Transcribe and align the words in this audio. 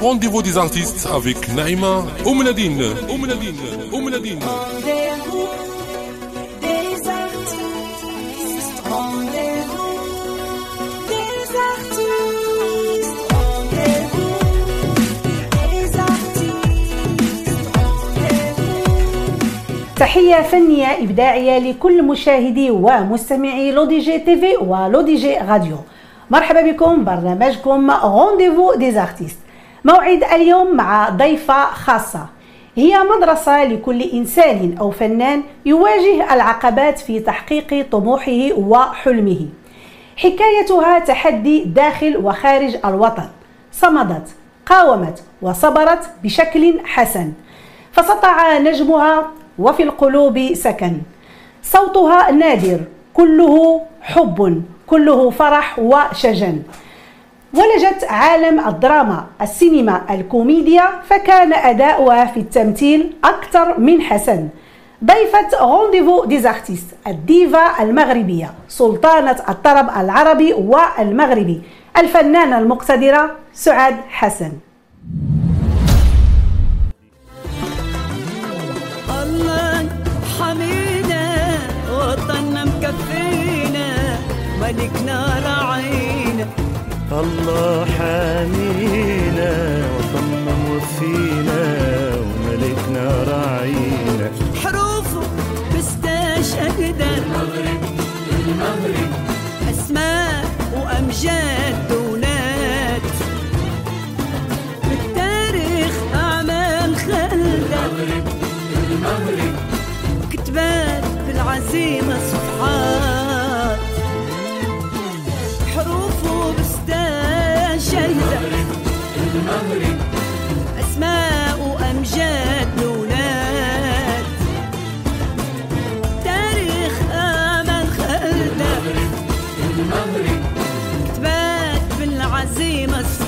Rendez-vous 0.00 0.40
des 0.42 0.56
artistes 0.56 1.06
avec 1.14 1.52
Naïma 1.54 2.04
Oumnadine. 2.24 2.82
Oumnadine. 3.10 3.60
Oumnadine. 3.92 4.40
تحية 19.96 20.42
فنية 20.42 20.86
إبداعية 21.02 21.58
لكل 21.58 22.02
مشاهدي 22.02 22.70
ومستمعي 22.70 23.72
L'ODJ 23.72 24.18
TV 24.18 24.56
و 24.56 25.14
L'ODJ 25.14 25.36
Radio 25.36 25.76
مرحبا 26.30 26.70
بكم 26.70 27.04
برنامجكم 27.04 27.90
rendez-vous 27.90 28.74
des 28.74 28.91
artistes 28.91 29.38
موعد 29.84 30.24
اليوم 30.24 30.76
مع 30.76 31.08
ضيفة 31.08 31.64
خاصة. 31.64 32.26
هي 32.76 32.98
مدرسة 33.16 33.64
لكل 33.64 34.02
إنسان 34.02 34.76
أو 34.80 34.90
فنان 34.90 35.42
يواجه 35.66 36.34
العقبات 36.34 36.98
في 36.98 37.20
تحقيق 37.20 37.86
طموحه 37.90 38.52
وحلمه. 38.58 39.46
حكايتها 40.16 40.98
تحدي 40.98 41.64
داخل 41.64 42.16
وخارج 42.16 42.76
الوطن. 42.84 43.28
صمدت 43.72 44.28
قاومت 44.66 45.22
وصبرت 45.42 46.10
بشكل 46.22 46.80
حسن. 46.84 47.32
فسطع 47.92 48.58
نجمها 48.58 49.30
وفي 49.58 49.82
القلوب 49.82 50.54
سكن. 50.54 50.96
صوتها 51.62 52.30
نادر 52.30 52.80
كله 53.14 53.82
حب 54.02 54.62
كله 54.86 55.30
فرح 55.30 55.78
وشجن. 55.78 56.62
ولجت 57.54 58.04
عالم 58.04 58.60
الدراما 58.68 59.26
السينما 59.42 60.02
الكوميديا 60.10 60.84
فكان 61.08 61.52
أداؤها 61.52 62.24
في 62.24 62.40
التمثيل 62.40 63.12
أكثر 63.24 63.78
من 63.78 64.02
حسن. 64.02 64.48
ضيفة 65.04 65.48
rendez-vous 65.60 66.24
des 66.24 66.41
artistes 66.41 66.86
الديفا 67.06 67.82
المغربية 67.82 68.50
سلطانة 68.68 69.36
الطرب 69.48 69.90
العربي 69.96 70.52
والمغربي 70.52 71.62
الفنانة 71.98 72.58
المقتدرة 72.58 73.30
سعاد 73.52 73.96
حسن. 74.08 74.52
الله 87.20 87.84
حامينا 87.84 88.69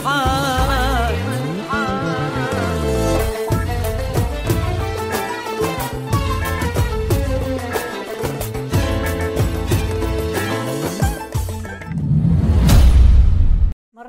مرة 0.04 0.14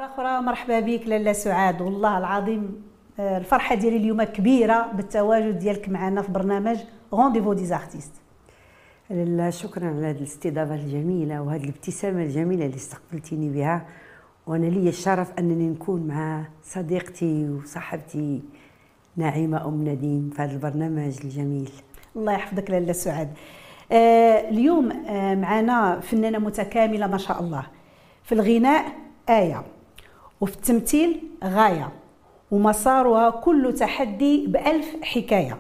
أخرى 0.06 0.42
مرحبا 0.42 0.80
بك 0.80 1.08
لاله 1.08 1.34
سعاد. 1.34 1.82
والله 1.82 2.18
العظيم 2.18 2.84
آه، 3.20 3.38
الفرحة 3.38 3.76
ديالي 3.76 3.98
اليوم 3.98 4.24
كبيرة 4.24 4.92
بالتواجد 4.94 5.60
ديالك 5.60 5.90
معنا 5.90 6.22
في 6.22 6.32
برنامج 6.32 6.78
rendez-vous 7.14 7.54
des 7.54 7.74
artistes 7.74 8.12
لا 9.10 9.50
شكرا 9.50 9.88
على 9.88 10.08
هذه 10.08 10.18
الاستضافة 10.18 10.76
الجميلة 10.76 11.42
وهذه 11.42 11.64
الابتسامة 11.64 12.24
الجميلة 12.24 12.66
اللي 12.66 12.76
استقبلتيني 12.78 13.50
بها. 13.50 13.86
وأنا 14.48 14.66
لي 14.66 14.90
الشرف 14.90 15.32
انني 15.40 15.70
نكون 15.70 16.08
مع 16.08 16.44
صديقتي 16.64 17.50
وصاحبتي 17.50 18.42
ناعمه 19.16 19.66
أم 19.66 19.88
نديم 19.90 20.30
في 20.36 20.42
هذا 20.42 20.52
البرنامج 20.52 21.18
الجميل. 21.24 21.70
الله 22.16 22.34
يحفظك 22.34 22.70
لاله 22.70 22.94
سعاد 22.94 23.34
آه، 23.92 24.50
اليوم 24.50 24.92
آه، 24.92 25.36
معنا 25.36 26.00
فنانة 26.00 26.38
متكاملة 26.38 27.08
ما 27.08 27.18
شاء 27.18 27.40
الله. 27.40 27.68
في 28.24 28.32
الغناء 28.32 28.86
آية. 29.30 29.64
وفي 30.42 30.56
التمثيل 30.56 31.24
غاية. 31.44 31.90
ومسارها 32.52 33.30
كل 33.30 33.74
تحدي 33.74 34.48
بألف 34.48 34.96
حكاية. 35.02 35.58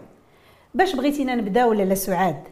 باش 0.73 0.95
بغيتينا 0.95 1.35
نبداو 1.35 1.73
لاله 1.73 1.95
سعاد 1.95 2.43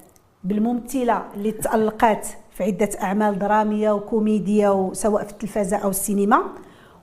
بالممثلة 0.43 1.23
اللي 1.33 1.51
تألقات 1.51 2.27
في 2.61 2.65
عدة 2.67 2.89
أعمال 3.01 3.39
درامية 3.39 3.91
وكوميدية 3.91 4.89
سواء 4.93 5.23
في 5.23 5.31
التلفزة 5.31 5.77
أو 5.77 5.89
السينما 5.89 6.43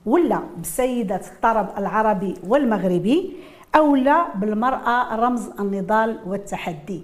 ولا 0.05 0.39
بسيدة 0.61 1.15
الطرب 1.15 1.69
العربي 1.77 2.35
والمغربي 2.47 3.33
أو 3.75 3.95
لا 3.95 4.35
بالمرأة 4.35 5.15
رمز 5.15 5.49
النضال 5.59 6.19
والتحدي. 6.25 7.03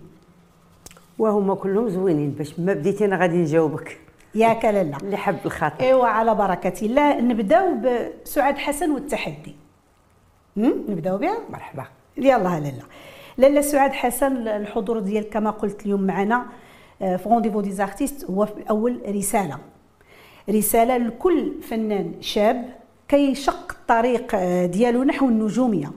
وهما 1.20 1.56
كلهم 1.56 1.90
زوينين 1.90 2.32
باش 2.32 2.60
ما 2.60 2.74
بديتي 2.74 3.06
أنا 3.06 3.18
غادي 3.18 3.38
نجاوبك. 3.38 3.98
ياك 4.36 4.66
لاله 4.66 4.98
اللي 4.98 5.18
حب 5.18 5.38
الخاطر. 5.46 5.82
إيوا 5.82 6.08
على 6.08 6.36
بركة 6.36 6.86
الله. 6.86 7.22
نبداو 7.22 7.76
بسعاد 7.76 8.58
حسن 8.58 8.92
والتحدي؟ 8.92 9.56
نبداو 10.58 11.18
بها؟ 11.18 11.38
مرحبا. 11.50 11.86
يلا 12.18 12.38
لاله 12.38 12.84
لاله 13.38 13.62
سعاد 13.62 13.92
حسن 13.92 14.48
الحضور 14.48 15.00
ديالك 15.00 15.30
كما 15.30 15.50
قلت 15.50 15.86
اليوم 15.86 16.02
معنا. 16.02 16.46
في 17.00 17.24
Rendez-vous 17.26 17.62
des 17.62 17.82
artistes 17.82 18.26
هو 18.26 18.46
في 18.46 18.58
الأول 18.58 19.02
رسالة. 19.10 19.58
رسالة 20.50 20.98
لكل 20.98 21.54
فنان 21.62 22.12
شاب 22.22 22.66
كيشق 23.08 23.72
الطريق 23.72 24.36
آه، 24.36 24.66
ديالو 24.66 25.04
نحو 25.04 25.30
النجومية. 25.30 25.92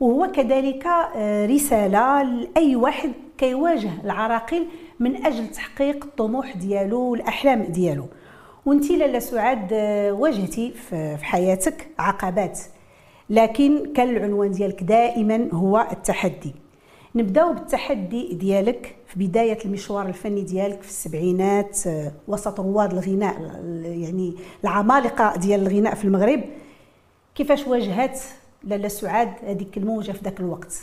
وهو 0.00 0.32
كذلك 0.32 0.86
آه، 1.16 1.46
رسالة 1.46 2.22
لأي 2.22 2.76
واحد 2.76 3.12
كيواجه 3.38 3.90
العراقيل 4.04 4.66
من 5.00 5.26
أجل 5.26 5.48
تحقيق 5.48 6.04
الطموح 6.04 6.56
ديالو 6.56 7.00
والأحلام 7.00 7.62
ديالو. 7.62 8.04
وانت 8.66 8.90
لاله 8.90 9.18
سعاد 9.18 9.68
آه، 9.72 10.12
واجهتي 10.12 10.70
في 10.70 11.18
حياتك 11.22 11.88
عقبات. 11.98 12.60
لكن 13.30 13.92
كان 13.92 14.16
العنوان 14.16 14.50
ديالك 14.50 14.82
دائما 14.82 15.48
هو 15.52 15.86
التحدي. 15.92 16.54
نبدأو 17.14 17.52
بالتحدي 17.52 18.34
ديالك. 18.34 18.96
في 19.14 19.26
بداية 19.26 19.58
المشوار 19.64 20.06
الفني 20.08 20.42
ديالك 20.42 20.82
في 20.82 20.88
السبعينات 20.88 21.86
آه، 21.86 22.12
وسط 22.28 22.60
رواد 22.60 22.92
الغناء 22.92 23.36
ال- 23.40 24.02
يعني 24.02 24.34
العمالقة 24.64 25.36
ديال 25.36 25.60
الغناء 25.66 25.94
في 25.94 26.04
المغرب. 26.04 26.40
كيفاش 27.34 27.66
واجهت 27.66 28.20
لاله 28.64 28.88
سعاد 28.88 29.32
هذيك 29.44 29.76
الموجة 29.76 30.12
في 30.12 30.18
ذاك 30.24 30.40
الوقت؟ 30.40 30.74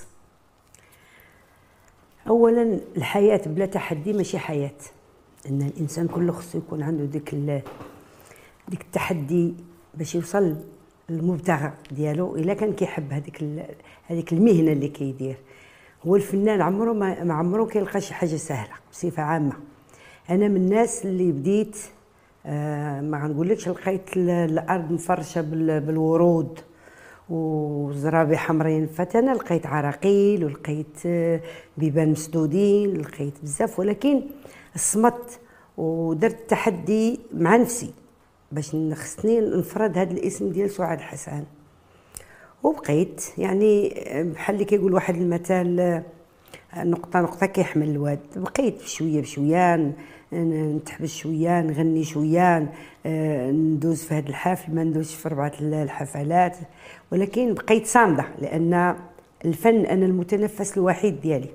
اولا 2.28 2.80
الحياة 2.98 3.42
بلا 3.46 3.66
تحدي 3.66 4.14
ماشي 4.14 4.40
حياة 4.40 4.72
إن 5.50 5.62
الإنسان 5.62 6.08
كله 6.08 6.32
خصو 6.34 6.58
يكون 6.58 6.84
عنده 6.84 7.06
ديك 7.06 7.36
ديك 8.68 8.82
التحدي 8.82 9.54
باش 9.94 10.16
يوصل 10.16 10.56
للمبتغى 11.10 11.74
ديالو 11.92 12.36
إلا 12.36 12.54
كان 12.54 12.74
كيحب 12.74 13.14
هذيك 13.14 13.44
هذيك 14.08 14.34
المهنة 14.34 14.72
اللي 14.72 14.88
كيدير. 14.88 15.38
هو 16.08 16.16
الفنان 16.16 16.62
عمره 16.62 16.94
ما 16.94 17.24
ما 17.24 17.34
عمره 17.34 17.66
كيلقى 17.66 18.02
شي 18.02 18.14
حاجة 18.14 18.36
سهلة 18.36 18.74
بصفة 18.92 19.24
عامة. 19.24 19.54
أنا 20.30 20.48
من 20.48 20.56
الناس 20.56 21.06
اللي 21.06 21.32
بديت 21.32 21.78
آه 22.46 23.02
ما 23.02 23.18
غنقولكش 23.24 23.70
لقيت 23.70 24.18
ال- 24.18 24.30
الأرض 24.30 24.92
مفرشة 24.92 25.42
بال- 25.42 25.80
بالورود 25.80 26.60
وزرابي 27.30 28.38
حمرين. 28.38 28.88
فانا 28.88 29.32
لقيت 29.32 29.66
عراقيل 29.66 30.46
ولقيت 30.46 30.98
آه، 31.06 31.42
بيبان 31.78 32.12
مسدودين 32.12 32.98
لقيت 32.98 33.34
بزاف. 33.44 33.80
ولكن 33.80 34.22
صمت 34.76 35.40
ودرت 35.78 36.50
تحدي 36.50 37.20
مع 37.34 37.56
نفسي 37.56 37.94
باش 38.52 38.76
خصني 38.94 39.40
نفرض 39.42 39.98
هذا 39.98 40.12
الاسم 40.12 40.50
ديال 40.52 40.70
سعاد 40.70 41.02
حسن 41.02 41.44
وبقيت 42.64 43.24
يعني 43.38 43.94
بحال 44.34 44.56
اللي 44.56 44.66
كيقول 44.66 44.94
واحد 44.94 45.16
المثل 45.16 45.80
آه، 45.80 46.04
نقطة 46.84 47.22
نقطة 47.22 47.46
كيحمل 47.46 47.90
الواد. 47.90 48.20
بقيت 48.36 48.82
شوية 48.82 49.22
بشوية 49.22 49.76
ن- 49.76 49.94
نتحبس 50.76 51.10
شوية 51.16 51.62
نغني 51.62 52.04
شوية 52.04 52.74
ندوز 53.52 54.04
في 54.04 54.14
هذا 54.14 54.30
الحفل 54.30 54.76
ما 54.76 54.84
ندوزش 54.84 55.16
في 55.16 55.30
ربعة 55.30 55.52
ال- 55.62 55.74
الحفلات. 55.74 56.58
ولكن 57.12 57.54
بقيت 57.54 57.86
صامدة 57.88 58.26
لأن 58.42 58.96
الفن 59.46 59.86
أنا 59.86 60.06
المتنفس 60.06 60.78
الوحيد 60.78 61.22
ديالي. 61.22 61.50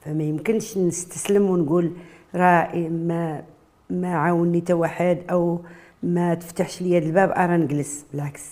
فما 0.00 0.22
يمكنش 0.24 0.78
نستسلم 0.78 1.50
ونقول 1.50 1.92
راه 2.34 2.76
ما 2.88 3.42
ما 3.90 4.14
عاوني 4.16 4.60
تا 4.60 4.74
واحد 4.74 5.18
أو 5.30 5.60
ما 6.02 6.34
تفتحش 6.34 6.82
لي 6.82 6.98
الباب 6.98 7.30
أرا 7.30 7.56
نجلس. 7.56 8.04
بالعكس 8.12 8.42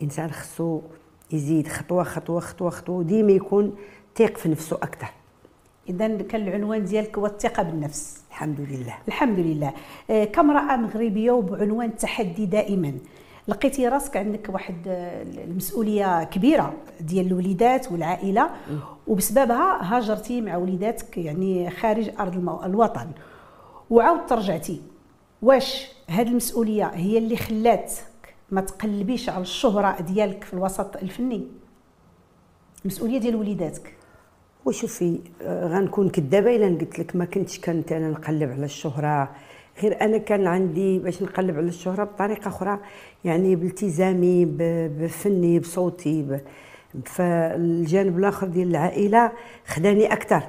الانسان 0.00 0.30
خصو 0.30 0.80
يزيد 1.32 1.68
خطوة 1.68 2.02
خطوة 2.02 2.40
خطوة 2.40 2.70
خطوة 2.70 3.02
ديما 3.02 3.32
يكون 3.32 3.76
تيق 4.14 4.36
في 4.36 4.48
نفسه 4.48 4.76
أكثر. 4.76 5.08
إذا 5.88 6.22
كان 6.22 6.48
العنوان 6.48 6.84
ديالك 6.84 7.18
هو 7.18 7.26
الثقة 7.26 7.62
بالنفس. 7.62 8.22
الحمد 8.30 8.60
لله. 8.60 8.94
الحمد 9.08 9.38
لله. 9.38 9.72
آه، 10.10 10.24
كامرأة 10.24 10.76
مغربية 10.76 11.30
وبعنوان 11.30 11.88
التحدي 11.88 12.46
دائما؟ 12.46 12.92
لقيتي 13.48 13.88
راسك 13.88 14.16
عندك 14.16 14.48
واحد 14.52 14.88
آه، 14.88 15.22
المسؤولية 15.22 16.24
كبيرة 16.24 16.74
ديال 17.00 17.26
الوليدات 17.26 17.92
والعائلة 17.92 18.50
وبسببها 19.06 19.96
هاجرتي 19.96 20.40
مع 20.40 20.56
وليداتك 20.56 21.18
يعني 21.18 21.70
خارج 21.70 22.10
المو... 22.20 22.62
الوطن. 22.64 23.10
وعاود 23.90 24.26
ترجعتي. 24.26 24.80
واش 25.42 25.88
هذه 26.08 26.28
المسؤولية 26.28 26.84
هي 26.84 27.18
اللي 27.18 27.36
خلاتك 27.36 28.02
ما 28.50 28.60
تقلبيش 28.60 29.28
على 29.28 29.42
الشهرة 29.42 30.00
ديالك 30.00 30.44
في 30.44 30.54
الوسط 30.54 30.96
الفني. 30.96 31.46
المسؤولية 32.84 33.18
ديال 33.18 33.36
وليداتك. 33.36 33.94
وشوفي 34.64 35.18
آه، 35.42 35.66
غنكون 35.66 36.08
كدابة 36.10 36.56
إلا 36.56 36.78
قلت 36.78 36.98
لك 36.98 37.16
ما 37.16 37.24
كنتش 37.24 37.60
كنت 37.60 37.92
أنا 37.92 38.10
نقلب 38.10 38.50
على 38.50 38.64
الشهرة. 38.64 39.30
غير 39.82 40.00
أنا 40.00 40.18
كان 40.18 40.46
عندي 40.46 40.98
باش 40.98 41.22
نقلب 41.22 41.56
على 41.56 41.68
الشهرة 41.68 42.04
بطريقة 42.04 42.48
أخرى 42.48 42.80
يعني 43.24 43.56
بالتزامي 43.56 44.44
بفني 44.98 45.58
بصوتي 45.58 46.40
فالجانب 47.04 48.18
الآخر 48.18 48.46
ديال 48.46 48.68
العائلة 48.68 49.32
خداني 49.66 50.12
أكثر. 50.12 50.42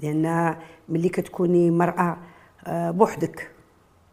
لأن 0.00 0.56
ملي 0.88 1.08
كتكوني 1.08 1.70
مرأة 1.70 2.16
آه، 2.66 2.90
بوحدك. 2.90 3.50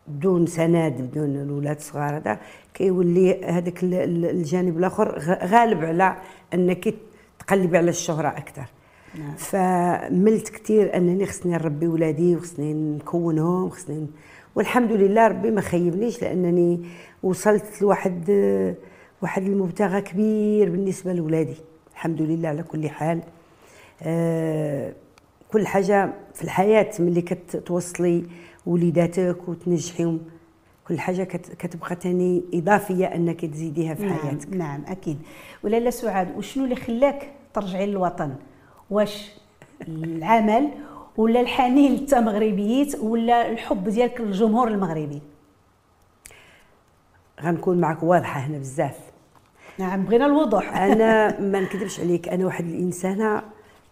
بدون 0.07 0.45
سند 0.45 1.01
بدون 1.01 1.35
الاولاد 1.35 1.75
الصغار 1.75 2.17
هذا 2.17 2.39
كيولي 2.73 3.45
هذاك 3.45 3.83
ال- 3.83 3.93
ال- 3.93 4.25
الجانب 4.25 4.77
الآخر 4.77 5.19
غالب 5.43 5.85
على 5.85 6.15
أنك 6.53 6.93
تقلبي 7.39 7.77
على 7.77 7.89
الشهرة 7.89 8.27
أكثر. 8.27 8.65
نعم. 9.19 9.35
فملت 9.35 10.49
كثير 10.49 10.95
أنني 10.97 11.25
خصني 11.25 11.51
نربي 11.51 11.87
ولادي 11.87 12.35
وخصني 12.35 12.73
نكونهم 12.73 13.69
خصني 13.69 14.07
والحمد 14.55 14.91
لله 14.91 15.27
ربي 15.27 15.51
ما 15.51 15.61
خيبنيش 15.61 16.21
لأنني 16.21 16.79
وصلت 17.23 17.81
لواحد 17.81 18.29
واحد 19.21 19.43
المبتغى 19.43 20.01
كبير 20.01 20.69
بالنسبة 20.69 21.13
لولادي. 21.13 21.55
الحمد 21.93 22.21
لله 22.21 22.49
على 22.49 22.63
كل 22.63 22.89
حال. 22.89 23.21
آه، 24.03 24.93
كل 25.51 25.67
حاجة 25.67 26.13
في 26.37 26.43
الحياة 26.43 26.89
ملي 26.99 27.21
كتوصلي 27.21 28.23
وليداتك 28.65 29.49
وتنجحيهم 29.49 30.19
كل 30.87 30.99
حاجة 30.99 31.23
كت- 31.23 31.53
كتبقى 31.59 31.95
تاني 31.95 32.43
إضافية 32.53 33.05
أنك 33.05 33.45
تزيديها 33.45 33.93
في 33.93 34.13
حياتك. 34.13 34.47
نعم, 34.49 34.57
نعم 34.57 34.83
أكيد. 34.87 35.17
ولاله 35.63 35.89
سعاد 35.89 36.37
وشنو 36.37 36.63
اللي 36.63 36.75
خلاك 36.75 37.31
ترجعي 37.53 37.85
للوطن؟ 37.85 38.35
واش 38.89 39.31
العمل 39.87 40.69
ولا 41.17 41.41
الحنين 41.41 41.91
للتمغربيات 41.91 42.95
ولا 42.99 43.51
الحب 43.51 43.83
ديالك 43.89 44.21
للجمهور 44.21 44.67
المغربي؟ 44.67 45.21
غنكون 47.41 47.77
معك 47.77 48.03
واضحة 48.03 48.39
هنا 48.39 48.57
بزاف. 48.57 48.97
نعم 49.79 50.03
بغينا 50.05 50.25
الوضوح. 50.25 50.75
أنا 50.77 51.39
ما 51.39 51.59
نكذبش 51.59 51.99
عليك 51.99 52.29
أنا 52.29 52.45
واحد 52.45 52.65
الإنسانة 52.65 53.41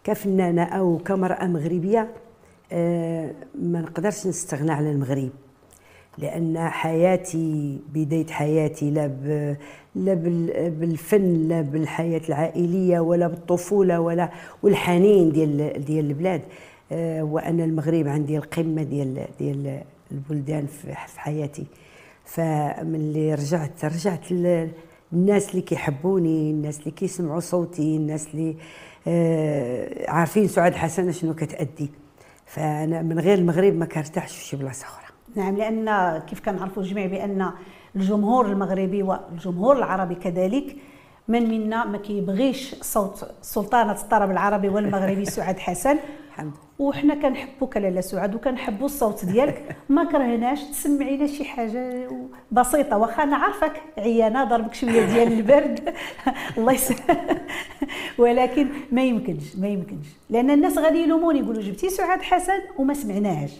كفنانة 0.03 0.63
أو 0.63 0.97
كمرأة 0.97 1.45
مغربية. 1.47 2.13
ما 2.71 3.81
نقدرش 3.81 4.27
نستغنى 4.27 4.71
على 4.71 4.91
المغرب 4.91 5.29
لأن 6.17 6.57
حياتي 6.69 7.79
بداية 7.93 8.27
حياتي 8.27 8.91
لا 8.91 9.07
لا 9.95 10.13
بال- 10.13 10.71
بالفن 10.71 11.47
لا 11.47 11.61
بالحياة 11.61 12.21
العائلية 12.29 12.99
ولا 12.99 13.27
بالطفولة 13.27 13.99
ولا 13.99 14.29
والحنين 14.63 15.31
ديال 15.31 15.85
ديال 15.85 16.05
البلاد. 16.05 16.41
آه، 16.91 17.23
وأنا 17.23 17.63
المغرب 17.65 18.07
عندي 18.07 18.37
القمة 18.37 18.83
ديال 18.83 19.27
ديال 19.39 19.81
البلدان 20.11 20.65
في 20.65 20.95
حياتي. 21.19 21.65
فمن 22.25 22.95
اللي 22.95 23.33
رجعت 23.33 23.85
رجعت 23.85 24.31
الناس 25.13 25.49
اللي 25.49 25.61
كيحبوني 25.61 26.51
الناس 26.51 26.79
اللي 26.79 26.91
كيسمعوا 26.91 27.39
صوتي 27.39 27.97
الناس 27.97 28.27
اللي 28.33 28.55
آه، 29.07 30.09
عارفين 30.11 30.47
سعاد 30.47 30.73
حسنه 30.73 31.11
شنو 31.11 31.33
كتأدي. 31.33 31.89
فأنا 32.45 33.01
من 33.01 33.19
غير 33.19 33.37
المغرب 33.37 33.73
ما 33.73 33.85
كارتاحش 33.85 34.37
في 34.37 34.45
شي 34.45 34.57
بلاصة 34.57 34.85
أخرى. 34.85 35.05
نعم 35.35 35.57
لأن 35.57 36.17
كيف 36.17 36.39
كنعرفوا 36.39 36.83
الجميع 36.83 37.05
بأن 37.05 37.51
الجمهور 37.95 38.45
المغربي 38.45 39.03
والجمهور 39.03 39.77
العربي 39.77 40.15
كذلك 40.15 40.75
من 41.27 41.49
منا 41.49 41.85
ما 41.85 41.97
كيبغيش 41.97 42.75
صوت 42.81 43.31
سلطانة 43.41 43.91
الطرب 43.91 44.31
العربي 44.31 44.69
والمغربي 44.69 45.25
سعاد 45.35 45.59
حسن. 45.59 45.97
الحمد. 46.35 46.53
وحنا 46.79 47.15
كنحبوك 47.15 47.77
لاله 47.77 48.01
سعاد 48.01 48.35
وكنحبوا 48.35 48.85
الصوت 48.85 49.25
ديالك. 49.25 49.75
ما 49.89 50.03
كرهناش 50.03 50.63
تسمعينا 50.63 51.27
شي 51.27 51.45
حاجة 51.45 52.09
بسيطة. 52.51 52.97
واخا 52.97 53.23
أنا 53.23 53.35
عارفك 53.35 53.81
عيانة 53.97 54.43
ضربك 54.43 54.73
شوية 54.73 55.05
ديال 55.05 55.33
البرد. 55.33 55.93
الله 56.57 56.73
يسهل 56.73 57.39
ولكن 58.19 58.67
ما 58.91 59.03
يمكنش 59.03 59.55
ما 59.55 59.67
يمكنش. 59.67 60.07
لأن 60.29 60.51
الناس 60.51 60.77
غادي 60.77 60.97
يلوموني 60.97 61.39
يقولوا 61.39 61.61
جبتي 61.61 61.89
سعاد 61.89 62.21
حسن 62.21 62.59
وما 62.77 62.93
سمعناهاش. 62.93 63.51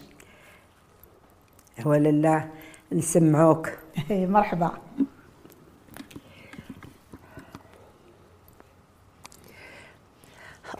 ولا 1.85 2.09
لا 2.09 2.43
نسمعوك. 2.91 3.69
مرحبا. 4.09 4.71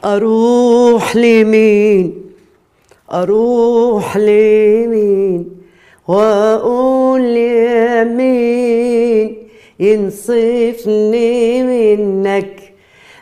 أروح 0.04 1.16
لمين؟ 1.16 2.22
أروح 3.12 4.18
لمين؟ 4.18 5.52
وأقول 6.08 7.22
لمين؟ 7.22 8.48
ينصفني 9.80 11.64
منك. 11.64 12.74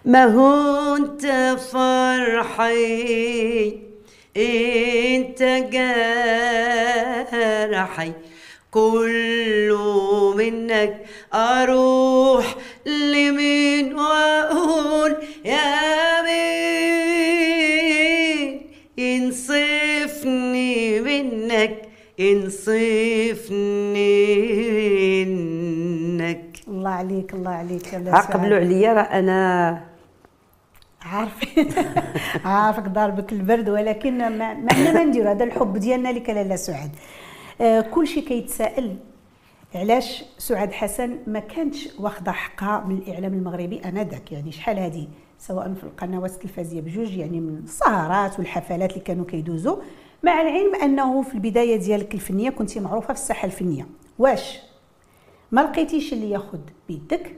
ما 0.06 0.26
هو 0.26 0.96
أنت 0.96 1.56
فرحي؟ 1.72 2.94
أنت 4.38 5.42
جرحي 7.74 8.12
كله 8.72 10.34
منك. 10.36 10.94
أروح 11.34 12.56
لمين؟ 12.86 13.83
ينصفني 22.32 24.06
منك 25.26 26.60
الله 26.68 26.90
عليك 26.90 27.34
الله 27.34 27.52
عليك 27.52 27.94
عقبلوا 28.08 28.58
عليا 28.58 28.94
راه 28.94 29.02
أنا 29.02 29.84
عارفين 31.02 31.70
عارفك 32.46 32.88
ضاربك 32.88 33.34
البرد 33.34 33.70
ولكن 33.70 34.18
ما, 34.18 34.54
ما 34.54 34.72
إحنا 34.72 34.94
ما 34.94 35.04
نديرو 35.04 35.30
هذا 35.30 35.44
الحب 35.44 35.78
ديالنا 35.78 36.10
لك 36.10 36.30
لاله 36.30 36.56
سعاد 36.56 36.92
آه 37.62 37.82
كل 37.82 38.08
شيء 38.08 38.28
كيتسائل 38.28 38.96
علاش 39.76 40.24
سعاد 40.38 40.72
حسن 40.72 41.18
ما 41.28 41.40
كانتش 41.40 41.90
واخدة 42.00 42.32
حقها 42.32 42.84
من 42.88 42.98
الإعلام 42.98 43.34
المغربي 43.34 43.80
آنذاك؟ 43.80 44.32
يعني 44.32 44.52
شحال 44.52 44.80
هذه 44.80 45.08
سواء 45.40 45.74
في 45.74 45.84
القنوات 45.84 46.32
التلفزيونيه 46.32 46.82
بجوج 46.82 47.18
يعني 47.18 47.40
من 47.40 47.58
السهرات 47.64 48.40
والحفلات 48.40 48.92
اللي 48.92 49.04
كانوا 49.04 49.26
كيدوزوا 49.26 49.76
مع 50.24 50.42
العلم 50.42 50.76
أنه 50.76 51.22
في 51.22 51.34
البداية 51.36 51.76
ديالك 51.76 52.14
الفنية 52.14 52.50
كنت 52.50 52.78
معروفة 52.78 53.14
في 53.14 53.20
الساحة 53.20 53.46
الفنية. 53.46 53.88
واش؟ 54.20 54.60
ما 55.52 55.62
لقيتيش 55.62 56.14
اللي 56.14 56.30
ياخذ 56.30 56.60
بيدك؟ 56.88 57.36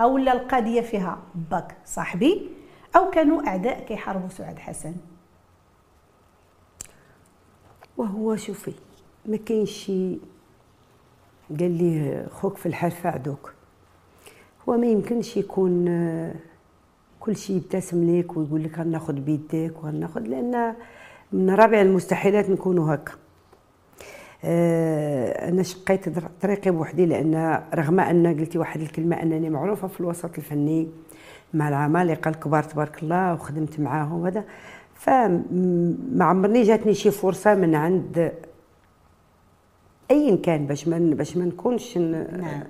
أو 0.00 0.18
لا 0.18 0.32
القضية 0.32 0.80
فيها 0.80 1.18
باك 1.50 1.76
صاحبي 1.84 2.50
أو 2.96 3.10
كانوا 3.10 3.46
أعداء 3.48 3.84
كيحاربوا 3.84 4.28
سعاد 4.28 4.58
حسن؟ 4.58 4.94
وهو 7.96 8.36
شوفي 8.36 8.72
ما 9.26 9.36
كاينش 9.36 9.70
شي 9.70 10.18
قال 11.60 11.78
لي 11.78 12.26
خوك 12.30 12.56
في 12.56 12.66
الحرفة 12.66 13.10
عدوك 13.10 13.52
هو 14.68 14.76
ما 14.76 14.86
يمكنش 14.86 15.36
يكون 15.36 15.88
آه، 15.88 16.34
كل 17.20 17.36
شيء 17.36 17.56
يبتسم 17.56 18.18
لك 18.18 18.36
ويقول 18.36 18.64
لك 18.64 18.78
غناخذ 18.78 19.12
بيديك 19.12 19.84
وغناخذ 19.84 20.20
لأن 20.20 20.74
من 21.34 21.50
رابع 21.50 21.80
المستحيلات 21.80 22.50
نكونوا 22.50 22.94
هكا. 22.94 23.12
آه، 24.44 25.48
أنا 25.48 25.62
شقيت 25.62 26.18
طريقي 26.42 26.70
بوحدي 26.70 27.06
لأن 27.06 27.62
رغم 27.74 28.00
أن 28.00 28.40
قلتي 28.40 28.58
واحد 28.58 28.80
الكلمة 28.80 29.22
أنني 29.22 29.50
معروفة 29.50 29.88
في 29.88 30.00
الوسط 30.00 30.38
الفني 30.38 30.88
مع 31.54 31.68
العمالقه 31.68 32.28
الكبار 32.28 32.62
تبارك 32.62 33.02
الله 33.02 33.34
وخدمت 33.34 33.80
معاهم 33.80 34.20
وهذا 34.20 34.44
فما 34.94 36.24
عمرني 36.24 36.62
جاتني 36.62 36.94
شي 36.94 37.10
فرصة 37.10 37.54
من 37.54 37.74
عند 37.74 38.32
ايا 40.10 40.36
كان 40.36 40.66
باش 40.66 40.88
ما 40.88 40.98
باش 40.98 41.36
ما 41.36 41.44
نكونش 41.44 41.98
نعم. 41.98 42.62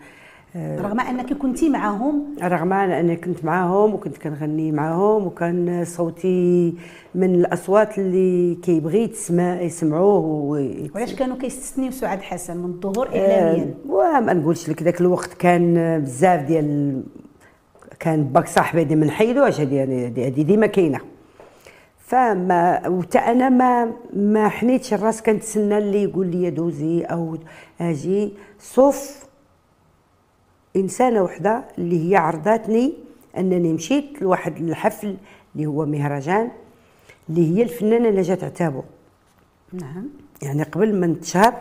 رغم 0.56 1.00
أنك 1.00 1.32
كنتي 1.32 1.68
معهم 1.68 2.34
رغم 2.42 2.72
أنا 2.72 3.14
كنت 3.14 3.44
معاهم 3.44 3.94
وكنت 3.94 4.18
كنغني 4.18 4.72
معاهم 4.72 5.26
وكان 5.26 5.84
صوتي 5.84 6.74
من 7.14 7.34
الأصوات 7.34 7.98
اللي 7.98 8.54
كيبغي 8.54 9.06
تسمع 9.06 9.60
يسمعوه 9.60 10.18
وعلاش 10.24 11.14
كانوا 11.14 11.36
كيستثنيو 11.36 11.90
سعاد 11.90 12.22
حسن 12.22 12.56
من 12.56 12.64
الظهور 12.64 13.08
آه، 13.08 13.18
اعلاميا؟ 13.18 13.74
وما 13.88 14.32
نقولش 14.32 14.68
لك 14.68 14.82
ذاك 14.82 15.00
الوقت 15.00 15.34
كان 15.34 16.00
بزاف 16.00 16.40
ديال 16.46 17.02
كان 18.00 18.24
باك 18.24 18.48
صاحبي 18.48 18.84
ديما 18.84 19.06
نحيدوهاش 19.06 19.60
هذه 19.60 19.82
هذه 19.82 20.06
هذه 20.26 20.42
ديما 20.42 20.66
كاينة. 20.66 21.00
فما 21.98 22.88
وحتى 22.88 23.18
أنا 23.18 23.48
ما 23.48 23.92
ما 24.16 24.48
حنيتش 24.48 24.94
الراس 24.94 25.22
كنتسنى 25.22 25.78
اللي 25.78 26.02
يقول 26.02 26.26
لي 26.26 26.50
دوزي 26.50 27.02
أو 27.02 27.36
أجي. 27.80 28.32
sauf 28.58 29.23
إنسانة 30.76 31.22
وحدة 31.22 31.64
اللي 31.78 32.10
هي 32.10 32.16
عرضاتني 32.16 32.92
أنني 33.38 33.72
مشيت 33.72 34.22
لواحد 34.22 34.56
الحفل 34.56 35.16
اللي 35.54 35.66
هو 35.66 35.86
مهرجان 35.86 36.50
اللي 37.30 37.56
هي 37.58 37.62
الفنانة 37.62 38.10
نجاة 38.10 38.38
عتابو. 38.42 38.82
نعم. 39.72 40.08
يعني 40.42 40.62
قبل 40.62 40.94
ما 41.00 41.06
نتشهر 41.06 41.54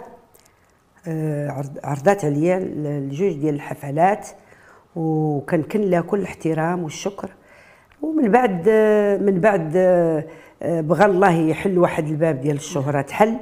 آه، 1.08 1.50
عرض- 1.50 1.80
عرضات 1.84 2.26
عليا 2.26 2.60
ل- 2.60 2.88
الجوج 2.88 3.34
ديال 3.34 3.56
الحفلات 3.56 4.28
وكنكن 4.96 5.82
لها 5.82 6.02
كل 6.02 6.20
الاحترام 6.20 6.84
والشكر. 6.84 7.30
ومن 8.02 8.32
بعد 8.32 8.66
آه، 8.68 9.18
من 9.18 9.40
بعد 9.40 9.72
آه، 9.76 10.24
بغى 10.62 11.06
الله 11.06 11.32
يحل 11.32 11.78
واحد 11.78 12.08
الباب 12.08 12.42
ديال 12.42 12.56
الشهرة 12.56 13.02
تحل. 13.02 13.38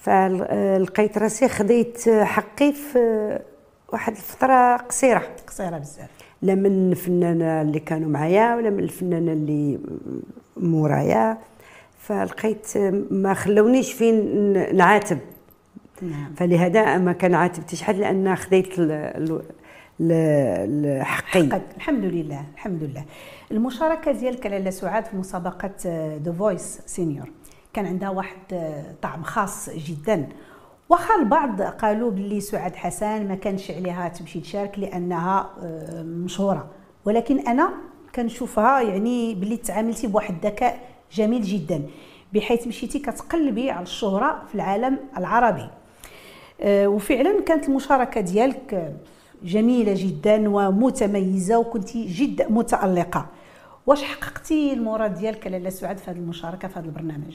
فلقيت 0.00 1.18
راسي 1.18 1.48
خديت 1.48 2.08
حقي 2.08 2.72
في 2.72 3.38
واحد 3.94 4.12
الفترة 4.12 4.76
قصيرة. 4.76 5.22
قصيرة 5.46 5.78
بزاف. 5.78 6.08
لا 6.42 6.54
من 6.54 6.92
الفنانة 6.92 7.62
اللي 7.62 7.80
كانوا 7.80 8.08
معايا 8.08 8.56
ولا 8.56 8.70
من 8.70 8.78
الفنانة 8.78 9.32
اللي 9.32 9.78
مورايا. 10.56 11.38
فلقيت 11.98 12.76
ما 13.10 13.34
خلونيش 13.34 13.92
فين 13.92 14.76
نعاتب. 14.76 15.18
نعم. 16.02 16.34
فلهذا 16.36 16.98
ما 16.98 17.12
كان 17.12 17.34
عاتبتش 17.34 17.82
حد 17.82 17.96
لأن 17.96 18.36
خديت 18.36 18.78
ال- 18.78 18.90
ال- 18.92 19.42
ال- 20.00 21.02
حقي 21.06 21.40
الحمد 21.76 22.04
لله 22.04 22.44
الحمد 22.54 22.82
لله. 22.82 23.04
المشاركة 23.52 24.12
ديالك 24.12 24.46
لاله 24.46 24.70
سعاد 24.70 25.04
في 25.04 25.16
مسابقة 25.16 25.70
The 26.24 26.32
Voice 26.38 26.80
Senior 26.86 27.30
كان 27.72 27.86
عندها 27.86 28.08
واحد 28.10 28.36
آه، 28.52 28.84
طعم 29.02 29.22
خاص 29.22 29.70
جدا. 29.70 30.28
واخا 30.88 31.14
البعض 31.14 31.62
قالوا 31.62 32.10
باللي 32.10 32.40
سعاد 32.40 32.76
حسن 32.76 33.28
ما 33.28 33.34
كانش 33.34 33.70
عليها 33.70 34.08
تمشي 34.08 34.40
تشارك 34.40 34.78
لأنها 34.78 35.50
آه، 35.62 36.02
مشهورة. 36.02 36.70
ولكن 37.04 37.38
أنا 37.38 37.74
كنشوفها 38.14 38.80
يعني 38.80 39.34
باللي 39.34 39.56
تعاملتي 39.56 40.06
بواحد 40.06 40.34
الذكاء 40.34 40.80
جميل 41.12 41.42
جدا 41.42 41.82
بحيث 42.32 42.66
مشيتي 42.66 42.98
كتقلبي 42.98 43.70
على 43.70 43.82
الشهرة 43.82 44.42
في 44.48 44.54
العالم 44.54 44.98
العربي. 45.16 45.68
آه، 46.60 46.86
وفعلا 46.86 47.40
كانت 47.40 47.68
المشاركة 47.68 48.20
ديالك 48.20 48.94
جميلة 49.42 49.94
جدا 49.96 50.48
ومتميزة 50.48 51.58
وكنتي 51.58 52.06
جد 52.06 52.52
متألقة. 52.52 53.26
واش 53.86 54.02
حققتي 54.02 54.72
المراد 54.72 55.14
ديالك 55.14 55.46
لاله 55.46 55.70
سعاد 55.70 55.98
في 55.98 56.10
هذه 56.10 56.16
المشاركة 56.16 56.68
في 56.68 56.78
هذا 56.78 56.86
البرنامج؟ 56.86 57.34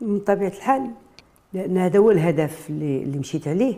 من 0.00 0.18
طبيعة 0.18 0.48
الحال 0.48 0.90
لأن 1.52 1.78
هذا 1.78 1.98
هو 1.98 2.10
الهدف 2.10 2.70
اللي, 2.70 3.02
اللي 3.02 3.18
مشيت 3.18 3.48
عليه. 3.48 3.74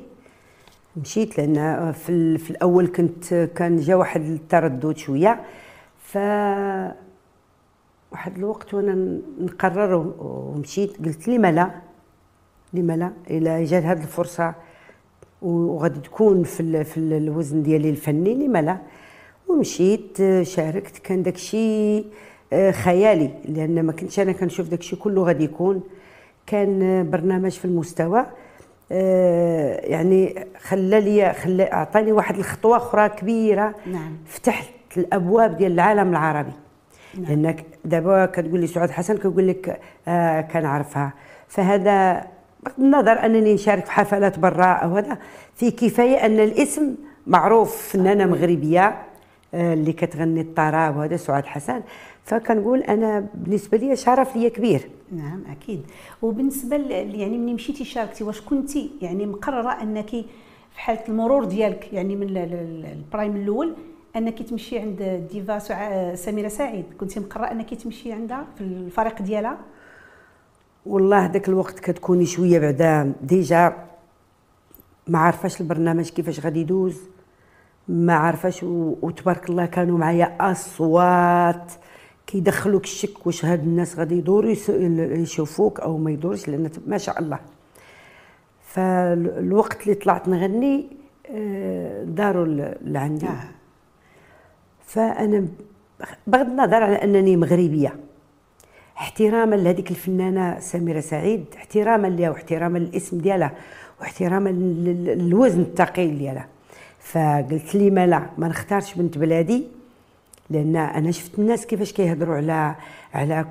مشيت 0.96 1.38
لأن 1.38 1.92
في, 1.92 2.38
في 2.38 2.50
الأول 2.50 2.86
كنت 2.86 3.34
كان 3.34 3.76
جا 3.76 3.94
واحد 3.94 4.20
التردد 4.20 4.96
شوية. 4.96 5.40
ف 5.98 6.16
واحد 8.12 8.36
الوقت 8.38 8.74
وأنا 8.74 9.18
نقرر 9.40 10.12
ومشيت 10.18 11.04
قلت 11.06 11.28
لي 11.28 11.38
لا 11.38 11.70
لما 12.74 12.96
لا 12.96 13.12
إلى 13.30 13.64
جات 13.64 13.82
هذه 13.82 14.02
الفرصة 14.02 14.54
وغادي 15.42 16.00
تكون 16.00 16.42
في 16.44 16.84
في 16.84 16.96
ال- 16.96 17.12
الوزن 17.12 17.62
ديالي 17.62 17.90
الفني 17.90 18.34
لما 18.34 18.62
لا 18.62 18.78
ومشيت 19.48 20.18
شاركت. 20.42 20.98
كان 20.98 21.22
داكشي 21.22 22.04
آه، 22.52 22.70
خيالي 22.70 23.30
لأن 23.44 23.82
ما 23.82 23.92
كنتش 23.92 24.20
أنا 24.20 24.32
كنشوف 24.32 24.68
داكشي 24.68 24.96
كله 24.96 25.22
غادي 25.24 25.44
يكون 25.44 25.80
كان 26.50 27.10
برنامج 27.10 27.50
في 27.50 27.64
المستوى. 27.64 28.26
آه، 28.92 29.80
يعني 29.86 30.46
خلى 30.60 31.00
لي 31.00 31.32
خلى 31.32 31.72
أعطاني 31.72 32.12
واحد 32.12 32.38
الخطوة 32.38 32.76
أخرى 32.76 33.08
كبيرة. 33.08 33.74
نعم. 33.86 34.16
فتحت 34.26 34.72
الأبواب 34.96 35.56
ديال 35.56 35.72
العالم 35.72 36.10
العربي. 36.10 36.52
نعم. 37.14 37.24
لأنك 37.24 37.64
دابا 37.84 38.26
كتقول 38.26 38.60
لي 38.60 38.66
سعاد 38.66 38.90
حسن 38.90 39.16
كنقول 39.16 39.48
لك 39.48 39.80
آه 40.08 40.40
كنعرفها. 40.40 41.12
فهذا 41.48 42.26
بغض 42.62 42.74
النظر 42.78 43.24
أنني 43.24 43.54
نشارك 43.54 43.84
في 43.84 43.92
حفلات 43.92 44.38
برا 44.38 44.72
أو 44.72 44.96
هذا 44.96 45.18
في 45.54 45.70
كفاية 45.70 46.26
أن 46.26 46.40
الاسم 46.40 46.94
معروف 47.26 47.92
فنانة 47.92 48.26
مغربية. 48.26 48.96
اللي 49.54 49.92
كتغني 49.92 50.40
الطراب 50.40 50.96
وهذا 50.96 51.16
سعاد 51.16 51.46
حسن. 51.46 51.80
فكنقول 52.24 52.82
أنا 52.82 53.26
بالنسبة 53.34 53.78
لي 53.78 53.96
شرف 53.96 54.36
ليا 54.36 54.48
كبير. 54.48 54.90
نعم 55.12 55.42
أكيد. 55.50 55.82
وبالنسبة 56.22 56.76
يعني 56.76 57.38
ملي 57.38 57.54
مشيتي 57.54 57.84
شاركتي 57.84 58.24
واش 58.24 58.40
كنتي 58.40 58.90
يعني 59.02 59.26
مقررة 59.26 59.82
أنك 59.82 60.10
في 60.70 60.80
حالة 60.80 61.00
المرور 61.08 61.44
ديالك 61.44 61.92
يعني 61.92 62.16
من 62.16 62.22
ال- 62.22 62.38
ال- 62.38 62.86
البرايم 62.86 63.36
الأول 63.36 63.74
أنك 64.16 64.42
تمشي 64.42 64.78
عند 64.78 65.02
الديفا 65.02 65.58
سع- 65.58 66.14
سميرة 66.14 66.48
سعيد؟ 66.48 66.84
كنتي 67.00 67.20
مقررة 67.20 67.44
أنك 67.50 67.74
تمشي 67.74 68.12
عندها 68.12 68.46
في 68.58 68.60
الفريق 68.60 69.22
ديالها؟ 69.22 69.58
والله 70.86 71.26
ذاك 71.26 71.48
الوقت 71.48 71.78
كتكوني 71.80 72.26
شوية 72.26 72.58
بعدا 72.58 73.12
déjà 73.22 73.72
ما 75.08 75.18
عارفاش 75.18 75.60
البرنامج 75.60 76.08
كيفاش 76.10 76.40
غادي 76.40 76.60
يدوز. 76.60 77.00
ما 77.90 78.14
عارفاش 78.14 78.62
وتبارك 79.02 79.50
الله 79.50 79.66
كانوا 79.66 79.98
معايا 79.98 80.36
أصوات. 80.40 81.72
كيدخلوك 82.26 82.84
الشك 82.84 83.26
واش 83.26 83.44
هاد 83.44 83.62
الناس 83.62 83.98
غادي 83.98 84.14
يدوروا 84.18 84.54
يشوفوك 85.22 85.80
أو 85.80 85.98
ما 85.98 86.10
يدورش 86.10 86.48
لأن 86.48 86.70
ما 86.86 86.98
شاء 86.98 87.18
الله. 87.18 87.38
فالوقت 88.62 89.82
اللي 89.82 89.94
طلعت 89.94 90.28
نغني 90.28 90.86
آه، 91.34 92.04
داروا 92.04 92.46
ل- 92.46 92.76
لعندي 92.82 93.26
آه. 93.26 93.44
فأنا 94.86 95.46
بغض 96.26 96.46
النظر 96.46 96.82
على 96.82 96.94
أنني 97.04 97.36
مغربية. 97.36 97.94
احتراما 98.98 99.54
لهذيك 99.56 99.90
الفنانة 99.90 100.60
سميرة 100.60 101.00
سعيد 101.00 101.44
احتراما 101.56 102.06
لها 102.08 102.30
واحتراما 102.30 102.78
للاسم 102.78 103.18
ديالها 103.18 103.52
واحتراما 104.00 104.48
لل- 104.50 105.04
للوزن 105.18 105.60
الثقيل 105.60 106.18
ديالها. 106.18 106.46
فقلت 107.00 107.74
لي 107.74 107.90
ما 107.90 108.06
لا 108.06 108.26
ما 108.38 108.48
نختارش 108.48 108.94
بنت 108.94 109.18
بلادي 109.18 109.64
لأن 110.50 110.76
أنا 110.76 111.10
شفت 111.10 111.38
الناس 111.38 111.66
كيفاش 111.66 111.92
كيهضروا 111.92 112.36
على 112.36 112.74
على 113.14 113.44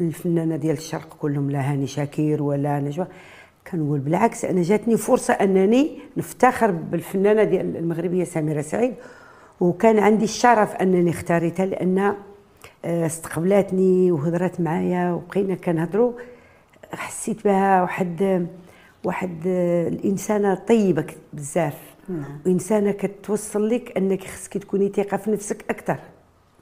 الفنانة 0.00 0.56
ديال 0.56 0.76
الشرق 0.76 1.16
كلهم 1.20 1.50
لا 1.50 1.72
هاني 1.72 1.86
شاكير 1.86 2.42
ولا 2.42 2.80
نجوى. 2.80 3.06
كنقول 3.72 3.98
بالعكس 3.98 4.44
أنا 4.44 4.62
جاتني 4.62 4.96
فرصة 4.96 5.34
أنني 5.34 5.98
نفتخر 6.16 6.70
بالفنانة 6.70 7.44
ديال 7.44 7.76
المغربية 7.76 8.24
سميرة 8.24 8.60
سعيد 8.60 8.94
وكان 9.60 9.98
عندي 9.98 10.24
الشرف 10.24 10.74
أنني 10.74 11.10
اختاريتها 11.10 11.66
لأن 11.66 12.14
آه، 12.84 13.06
استقبلاتني 13.06 14.12
وهضرات 14.12 14.60
معايا 14.60 15.12
وبقينا 15.12 15.54
كنهضروا. 15.54 16.12
حسيت 16.92 17.44
بها 17.44 17.82
واحد 17.82 18.46
واحد 19.04 19.42
آه، 19.46 19.88
الإنسانة 19.88 20.54
طيبة 20.54 21.06
بزاف. 21.32 21.95
نعم. 22.08 22.38
وانسانه 22.46 22.90
كتوصل 22.90 23.68
لك 23.68 23.96
أنك 23.96 24.24
خصك 24.24 24.58
تكوني 24.58 24.88
ثقة 24.96 25.16
في 25.16 25.30
نفسك 25.30 25.64
أكثر. 25.70 25.96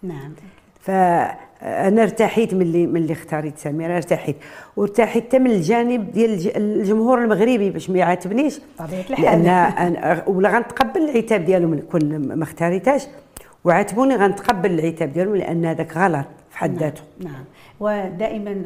نعم. 0.02 0.32
فأنا 0.80 2.02
ارتحيت 2.02 2.54
من 2.54 2.62
اللي 2.62 2.86
من 2.86 2.96
اللي 2.96 3.12
اختاريت 3.12 3.58
سميرة 3.58 3.96
ارتحيت. 3.96 4.36
وارتحيت 4.76 5.24
حتى 5.24 5.38
من 5.38 5.50
الجانب 5.50 6.12
ديال 6.12 6.30
الج- 6.30 6.56
الجمهور 6.56 7.22
المغربي 7.24 7.70
باش 7.70 7.90
ما 7.90 7.98
يعاتبنيش. 7.98 8.60
الحال. 8.80 9.44
لأن 9.44 9.70
أنا- 9.72 10.28
ولا 10.28 10.48
غنتقبل 10.56 11.00
العتاب 11.10 11.44
ديالهم 11.44 11.78
كون 11.80 12.18
ما 12.18 12.42
اختاريتهاش. 12.44 13.06
وعاتبوني 13.64 14.16
غنتقبل 14.16 14.70
العتاب 14.78 15.12
ديالهم 15.12 15.36
لأن 15.36 15.64
هذاك 15.64 15.96
غلط 15.96 16.26
في 16.50 16.58
حد 16.58 16.78
ذاته. 16.78 17.02
نعم. 17.20 17.44
ودائما 17.81 18.62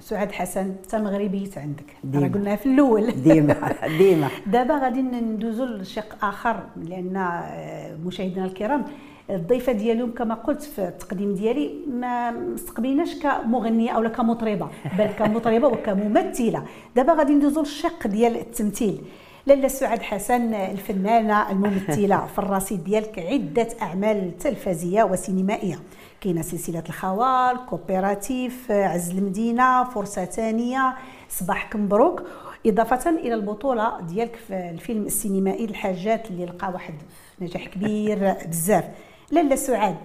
سعاد 0.00 0.32
حسن 0.32 0.60
انت 0.84 0.94
مغربيت 0.94 1.58
عندك. 1.58 1.84
راه 2.14 2.28
قلنا 2.28 2.56
في 2.56 2.66
الأول. 2.66 3.10
ديما 3.28 3.56
ديما. 3.98 4.28
دابا 4.46 4.74
غادي 4.78 5.02
ندوزو 5.02 5.64
لشق 5.64 6.24
آخر 6.24 6.62
لأن 6.76 7.16
آه، 7.16 7.96
مشاهدينا 8.06 8.44
الكرام 8.46 8.84
الضيفة 9.30 9.72
ديالهم 9.72 10.10
كما 10.12 10.34
قلت 10.34 10.62
في 10.62 10.88
التقديم 10.88 11.34
ديالي 11.34 11.70
ما 11.90 12.30
مستقبليناش 12.30 13.14
كمغنية 13.14 13.90
أو 13.90 14.08
كمطربة 14.12 14.68
بل 14.98 15.06
كمطربة 15.06 15.68
وكممثلة. 15.72 16.62
دابا 16.96 17.12
غادي 17.12 17.32
ندوزو 17.34 17.60
للشق 17.60 18.06
ديال 18.06 18.36
التمثيل. 18.36 19.00
لاله 19.46 19.68
سعاد 19.68 20.02
حسن 20.02 20.54
الفنانة 20.54 21.50
الممثلة 21.50 22.26
في 22.32 22.38
الرصيد 22.38 22.84
ديالك 22.84 23.18
عدة 23.18 23.68
أعمال 23.82 24.38
تلفزية 24.38 25.02
وسينمائية. 25.04 25.78
كاينة 26.22 26.42
سلسلة 26.42 26.84
الخوال 26.88 27.66
كوبيراتيف 27.66 28.70
عز 28.70 29.10
المدينة 29.10 29.84
فرصة 29.84 30.24
ثانية 30.24 30.96
صباحك 31.28 31.76
مبروك 31.76 32.22
إضافة 32.66 33.10
إلى 33.10 33.34
البطولة 33.34 34.00
ديالك 34.00 34.36
في 34.36 34.70
الفيلم 34.70 35.06
السينمائي 35.06 35.64
الحاجات 35.64 36.30
اللي 36.30 36.46
لقى 36.46 36.72
واحد 36.72 36.94
نجاح 37.40 37.66
كبير 37.66 38.34
بزاف. 38.50 38.84
لاله 39.30 39.56
سعاد 39.56 39.96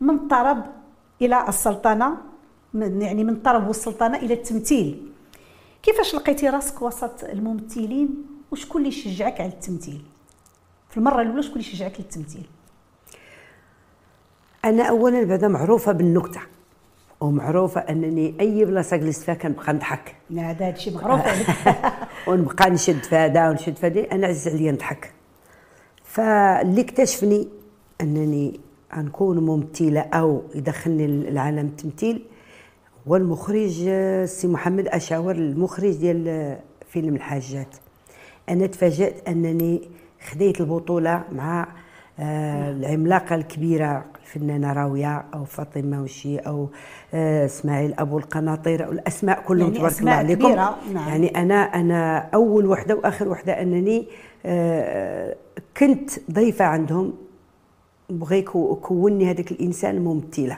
من 0.00 0.14
الطرب 0.14 0.64
إلى 1.22 1.48
السلطنة؟ 1.48 2.16
من 2.74 3.02
يعني 3.02 3.24
من 3.24 3.32
الطرب 3.32 3.66
والسلطنة 3.66 4.16
إلى 4.18 4.34
التمثيل. 4.34 5.12
كيفاش 5.82 6.14
لقيتي 6.14 6.48
راسك 6.48 6.82
وسط 6.82 7.24
الممثلين؟ 7.24 8.26
وشكون 8.52 8.80
اللي 8.80 8.92
شجعك 8.92 9.40
على 9.40 9.50
التمثيل؟ 9.50 10.02
في 10.90 10.96
المرة 10.96 11.22
الأولى 11.22 11.42
شكون 11.42 11.52
اللي 11.52 11.64
شجعك 11.64 12.00
للتمثيل؟ 12.00 12.46
أنا 14.64 14.82
اولا 14.82 15.24
بعدا 15.24 15.48
معروفة 15.48 15.92
بالنكتة 15.92 16.40
ومعروفة 17.20 17.80
أنني 17.80 18.34
أي 18.40 18.64
بلاصة 18.64 18.96
جلست 18.96 19.22
فيها 19.22 19.34
كنبقى 19.34 19.72
نضحك. 19.72 20.16
لا 20.30 20.50
هذا 20.50 20.68
الشيء 20.68 20.94
معروف. 20.94 21.20
ونبقى 22.28 22.70
نشد 22.70 23.02
في 23.02 23.16
هذا 23.16 23.50
ونشد 23.50 23.76
في 23.76 23.86
هذا 23.86 24.12
أنا 24.12 24.26
عز 24.26 24.48
عليا 24.48 24.72
نضحك. 24.72 25.12
فاللي 26.04 26.80
اكتشفني 26.80 27.48
أنني 28.00 28.60
غنكون 28.96 29.38
ممثلة 29.38 30.00
أو 30.00 30.42
يدخلني 30.54 31.30
لعالم 31.30 31.66
التمثيل 31.66 32.24
هو 33.08 33.16
المخرج 33.16 33.84
آه، 33.88 34.24
سي 34.24 34.48
محمد 34.48 34.88
أشاور 34.88 35.34
المخرج 35.34 35.96
ديال 35.96 36.28
آه، 36.28 36.58
فيلم 36.88 37.14
الحاجات. 37.14 37.76
أنا 38.48 38.66
تفاجأت 38.66 39.28
أنني 39.28 39.88
خديت 40.30 40.60
البطولة 40.60 41.24
مع 41.32 41.68
آه، 42.20 42.70
العملاقة 42.70 43.34
الكبيرة 43.34 44.04
الفنانة 44.22 44.72
راوية 44.72 45.24
أو 45.34 45.44
فاطمة 45.44 46.02
وشي 46.02 46.38
أو 46.38 46.68
آه، 47.14 47.44
إسماعيل 47.44 47.94
أبو 47.98 48.18
القناطير 48.18 48.90
الأسماء 48.92 49.42
كلهم 49.42 49.66
يعني 49.66 49.78
تبارك 49.78 50.00
الله 50.00 50.12
عليكم. 50.12 50.42
كبيرة، 50.46 50.76
نعم. 50.94 51.08
يعني 51.08 51.28
أنا 51.28 51.54
أنا 51.54 52.18
أول 52.34 52.66
وحدة 52.66 52.94
وآخر 52.96 53.28
وحدة 53.28 53.62
أنني 53.62 54.06
آه، 54.46 55.36
كنت 55.76 56.10
ضيفة 56.30 56.64
عندهم. 56.64 57.12
بغى 58.10 58.42
كوني 58.42 59.30
هذاك 59.30 59.52
الإنسان 59.52 60.04
ممثلة. 60.04 60.56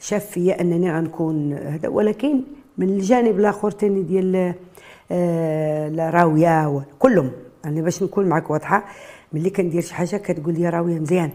شاف 0.00 0.24
فيا 0.26 0.60
أنني 0.60 0.92
غنكون 0.92 1.52
هذا 1.52 1.88
ولكن 1.88 2.40
من 2.78 2.88
الجانب 2.88 3.38
الآخر 3.40 3.70
تاني 3.70 4.02
ديال 4.02 4.54
و- 6.66 6.80
كلهم. 6.98 7.30
يعني 7.64 7.82
باش 7.82 8.02
نكون 8.02 8.26
معك 8.26 8.50
واضحة 8.50 8.84
ملي 9.36 9.50
كندير 9.50 9.82
شي 9.82 9.94
حاجة 9.94 10.16
كتقول 10.16 10.54
لي 10.54 10.68
راويه 10.68 10.98
مزيان. 10.98 11.30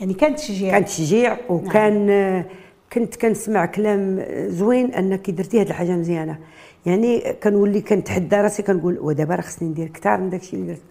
يعني 0.00 0.14
كان 0.14 0.36
تشجيع. 0.36 0.70
كان 0.72 0.84
تشجيع 0.84 1.36
وكان 1.48 2.10
آه، 2.10 2.44
كنت 2.92 3.16
كنسمع 3.16 3.66
كلام 3.66 4.24
زوين 4.48 4.94
انك 4.94 5.30
درتي 5.30 5.60
هذه 5.60 5.68
الحاجة 5.68 5.90
مزيانة. 5.90 6.38
يعني 6.86 7.32
كنولي 7.42 7.80
كنتحدى 7.80 8.36
راسي 8.36 8.62
كنقول 8.62 8.98
ودابا 9.00 9.34
راه 9.34 9.40
خصني 9.42 9.68
ندير 9.68 9.88
كثار 9.88 10.20
من 10.20 10.30
داكشي 10.30 10.56
اللي 10.56 10.66
درت. 10.72 10.82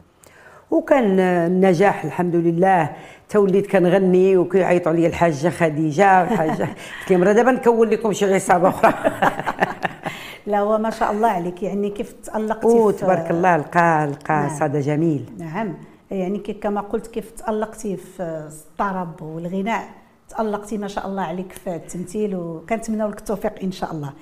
وكان 0.72 1.20
النجاح 1.20 2.06
الحمد 2.06 2.36
لله 2.36 2.90
توليت 3.30 3.68
كنغني 3.68 4.38
وكيعيطوا 4.38 4.92
عليا 4.92 5.08
الحاجة 5.08 5.50
خديجة 5.50 6.24
الحاجة 6.24 6.64
قلت 7.02 7.12
لهم 7.12 7.24
راه 7.24 7.34
دابا 7.34 7.52
نكون 7.52 7.90
لكم 7.90 8.14
شي 8.14 8.34
عصابة 8.36 8.70
أخرى. 8.70 8.94
لا 10.48 10.60
هو 10.60 10.78
ما 10.78 10.90
شاء 10.90 11.12
الله 11.12 11.28
عليك. 11.28 11.64
يعني 11.64 11.90
كيف 11.90 12.16
في- 12.24 12.94
تبارك 13.00 13.32
الله 13.32 13.58
لقى 13.58 14.08
لقى 14.12 14.34
نعم. 14.36 14.60
صدى 14.60 14.80
جميل. 14.80 15.26
نعم. 15.38 15.74
يعني 16.12 16.40
كما 16.40 16.82
قلت 16.82 17.08
كيف 17.08 17.32
تألقتي 17.32 17.98
في 17.98 18.24
الطرب 18.24 19.22
والغناء 19.22 19.90
تألقتي 20.30 20.78
ما 20.78 20.88
شاء 20.88 21.08
الله 21.08 21.22
عليك 21.22 21.52
في 21.52 21.76
التمثيل 21.76 22.36
وكنتمنى 22.36 23.04
لك 23.04 23.20
التوفيق 23.20 23.64
إن 23.64 23.72
شاء 23.72 23.92
الله. 23.92 24.14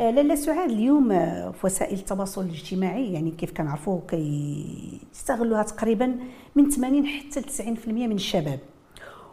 آه، 0.00 0.10
لاله 0.10 0.34
سعاد 0.34 0.70
اليوم 0.70 1.12
آه، 1.12 1.50
في 1.50 1.66
وسائل 1.66 1.98
التواصل 1.98 2.44
الاجتماعي 2.44 3.12
يعني 3.12 3.30
كيف 3.30 3.52
كنعرفوا 3.52 4.00
كيستغلوها 4.08 5.62
تقريبا 5.62 6.16
من 6.56 6.70
80 6.70 7.06
حتى 7.06 7.40
ل 7.40 7.44
90% 7.44 7.88
من 7.88 8.12
الشباب. 8.12 8.58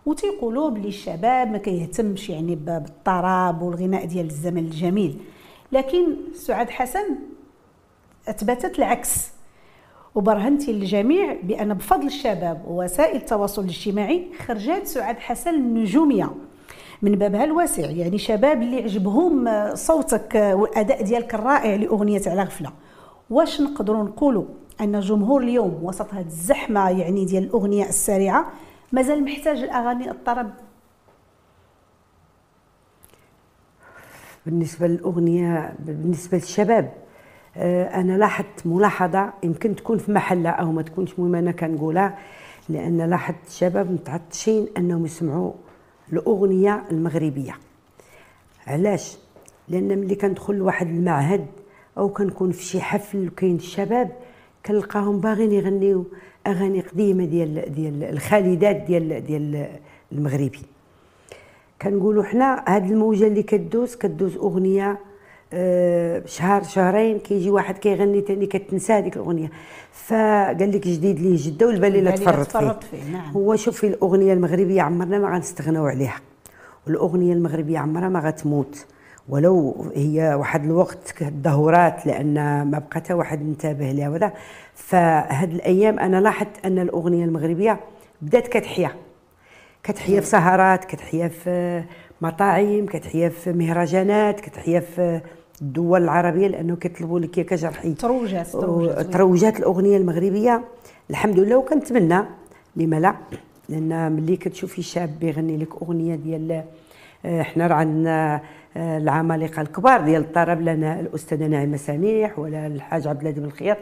وتيقولوا 0.05 0.69
بلي 0.69 0.87
الشباب 0.87 1.51
ما 1.51 1.57
كيهتمش 1.57 2.29
يعني 2.29 2.55
بالطرب 2.55 3.61
والغناء 3.61 4.05
ديال 4.05 4.25
الزمن 4.25 4.65
الجميل. 4.65 5.17
لكن 5.71 6.15
سعاد 6.33 6.69
حسن 6.69 7.15
أثبتت 8.27 8.79
العكس 8.79 9.31
وبرهنتي 10.15 10.73
للجميع 10.73 11.37
بأن 11.43 11.73
بفضل 11.73 12.07
الشباب 12.07 12.65
ووسائل 12.67 13.15
التواصل 13.15 13.63
الاجتماعي 13.63 14.27
خرجت 14.45 14.85
سعاد 14.87 15.19
حسن 15.19 15.55
النجومية. 15.55 16.29
من 17.01 17.15
بابها 17.15 17.43
الواسع 17.43 17.89
يعني 17.89 18.17
شباب 18.17 18.61
اللي 18.61 18.83
عجبهم 18.83 19.49
صوتك 19.75 20.35
والأداء 20.35 21.03
ديالك 21.03 21.35
الرائع 21.35 21.75
لأغنية 21.75 22.21
على 22.27 22.43
غفلة. 22.43 22.71
واش 23.29 23.61
نقدروا 23.61 24.03
نقولوا 24.03 24.45
أن 24.81 24.95
الجمهور 24.95 25.41
اليوم 25.41 25.79
وسط 25.83 26.13
هذه 26.13 26.25
الزحمة 26.25 26.89
يعني 26.89 27.25
ديال 27.25 27.43
الأغنية 27.43 27.85
السريعة 27.85 28.51
مازال 28.91 29.23
محتاج 29.23 29.57
الاغاني 29.57 30.11
الطرب؟ 30.11 30.51
بالنسبة 34.45 34.87
للأغنية 34.87 35.75
بالنسبة 35.79 36.37
للشباب 36.37 36.91
أنا 37.57 38.17
لاحظت 38.17 38.65
ملاحظة 38.65 39.33
يمكن 39.43 39.75
تكون 39.75 39.97
في 39.97 40.11
محلها 40.11 40.51
أو 40.51 40.71
ما 40.71 40.81
تكونش 40.81 41.19
مهمة 41.19 41.39
أنا 41.39 41.51
كنقولها 41.51 42.17
لأن 42.69 43.01
لاحظت 43.01 43.47
الشباب 43.47 43.91
متعطشين 43.91 44.67
أنهم 44.77 45.05
يسمعوا 45.05 45.51
الأغنية 46.13 46.83
المغربية. 46.91 47.55
علاش؟ 48.67 49.17
لأن 49.67 49.99
ملي 49.99 50.15
كندخل 50.15 50.55
لواحد 50.55 50.87
المعهد 50.87 51.45
أو 51.97 52.09
كنكون 52.09 52.51
في 52.51 52.63
شي 52.63 52.81
حفل 52.81 53.27
وكاين 53.27 53.55
الشباب 53.55 54.11
كنلقاهم 54.65 55.19
باغيين 55.19 55.51
يغنيو 55.51 56.05
أغاني 56.47 56.81
قديمة 56.81 57.25
ديال 57.25 57.73
ديال 57.75 58.03
الخالدات 58.03 58.75
ديال 58.75 59.25
ديال 59.25 59.69
المغربي. 60.11 60.59
كنقولوا 61.81 62.23
حنا 62.23 62.63
هاد 62.67 62.91
الموجة 62.91 63.27
اللي 63.27 63.43
كدوز 63.43 63.95
كدوز 63.95 64.37
أغنية 64.37 64.91
آه، 64.91 64.97
شهر 66.25 66.63
شهرين 66.63 67.19
كيجي 67.19 67.49
واحد 67.49 67.77
كيغني 67.77 68.21
تاني 68.21 68.45
كتنسى 68.45 68.93
هذيك 68.93 69.15
الأغنية. 69.15 69.51
فقال 69.91 70.71
لك 70.71 70.87
جديد 70.87 71.19
ليه 71.19 71.37
جدة 71.37 71.67
والبالي 71.67 72.01
لا 72.01 72.09
البالي 72.09 72.25
لا 72.25 72.43
تفرط 72.43 72.83
فيه, 72.83 72.97
فيه، 72.97 73.11
نعم. 73.11 73.31
هو 73.31 73.55
شوفي 73.55 73.87
الأغنية 73.87 74.33
المغربية 74.33 74.81
عمرنا 74.81 75.19
ما 75.19 75.35
غنستغناو 75.35 75.85
عليها. 75.85 76.19
والأغنية 76.87 77.33
المغربية 77.33 77.79
عمرها 77.79 78.09
ما 78.09 78.19
غتموت. 78.19 78.85
ولو 79.29 79.85
هي 79.95 80.35
واحد 80.35 80.65
الوقت 80.65 81.21
الدهورات 81.21 82.05
لأن 82.05 82.33
ما 82.71 82.79
بقى 82.79 82.87
حتى 82.91 83.13
واحد 83.13 83.41
انتبه 83.41 83.91
لها 83.91 84.09
وذا. 84.09 84.33
فهاد 84.75 85.51
الأيام 85.51 85.99
أنا 85.99 86.21
لاحظت 86.21 86.65
أن 86.65 86.79
الأغنية 86.79 87.25
المغربية 87.25 87.79
بدات 88.21 88.47
كتحيا. 88.47 88.91
كتحيا 89.83 90.19
في 90.19 90.27
سهرات 90.27 90.85
كتحيا 90.85 91.27
في 91.27 91.83
مطاعم 92.21 92.85
كتحيا 92.85 93.29
في 93.29 93.53
مهرجانات 93.53 94.39
كتحيا 94.39 94.79
في 94.79 95.21
الدول 95.61 96.03
العربية 96.03 96.47
لأنه 96.47 96.75
كيطلبوا 96.75 97.19
لك 97.19 97.37
يا 97.37 97.43
كجرحي. 97.43 97.93
تروجات 97.93 98.47
تروجات 98.47 99.13
تروجات 99.13 99.59
الأغنية 99.59 99.97
المغربية 99.97 100.63
الحمد 101.09 101.39
لله 101.39 101.55
وكنتمنى 101.55 102.19
لما 102.75 102.99
لا 102.99 103.15
لأن 103.69 104.11
ملي 104.11 104.35
كتشوفي 104.37 104.81
شاب 104.81 105.09
بيغني 105.19 105.57
لك 105.57 105.81
أغنية 105.81 106.15
ديال 106.15 106.63
آه، 107.25 107.41
إحنا 107.41 107.67
راه 107.67 107.75
عندنا 107.75 108.41
آه، 108.77 108.97
العمالقة 108.97 109.61
الكبار 109.61 110.01
ديال 110.01 110.21
الطرب 110.21 110.61
لنا 110.61 110.99
الأستاذة 110.99 111.47
نعيمه 111.47 111.77
سميح 111.77 112.39
ولا 112.39 112.67
الحاج 112.67 113.07
عبد 113.07 113.21
الهادي 113.21 113.39
بن 113.39 113.45
الخياط 113.45 113.77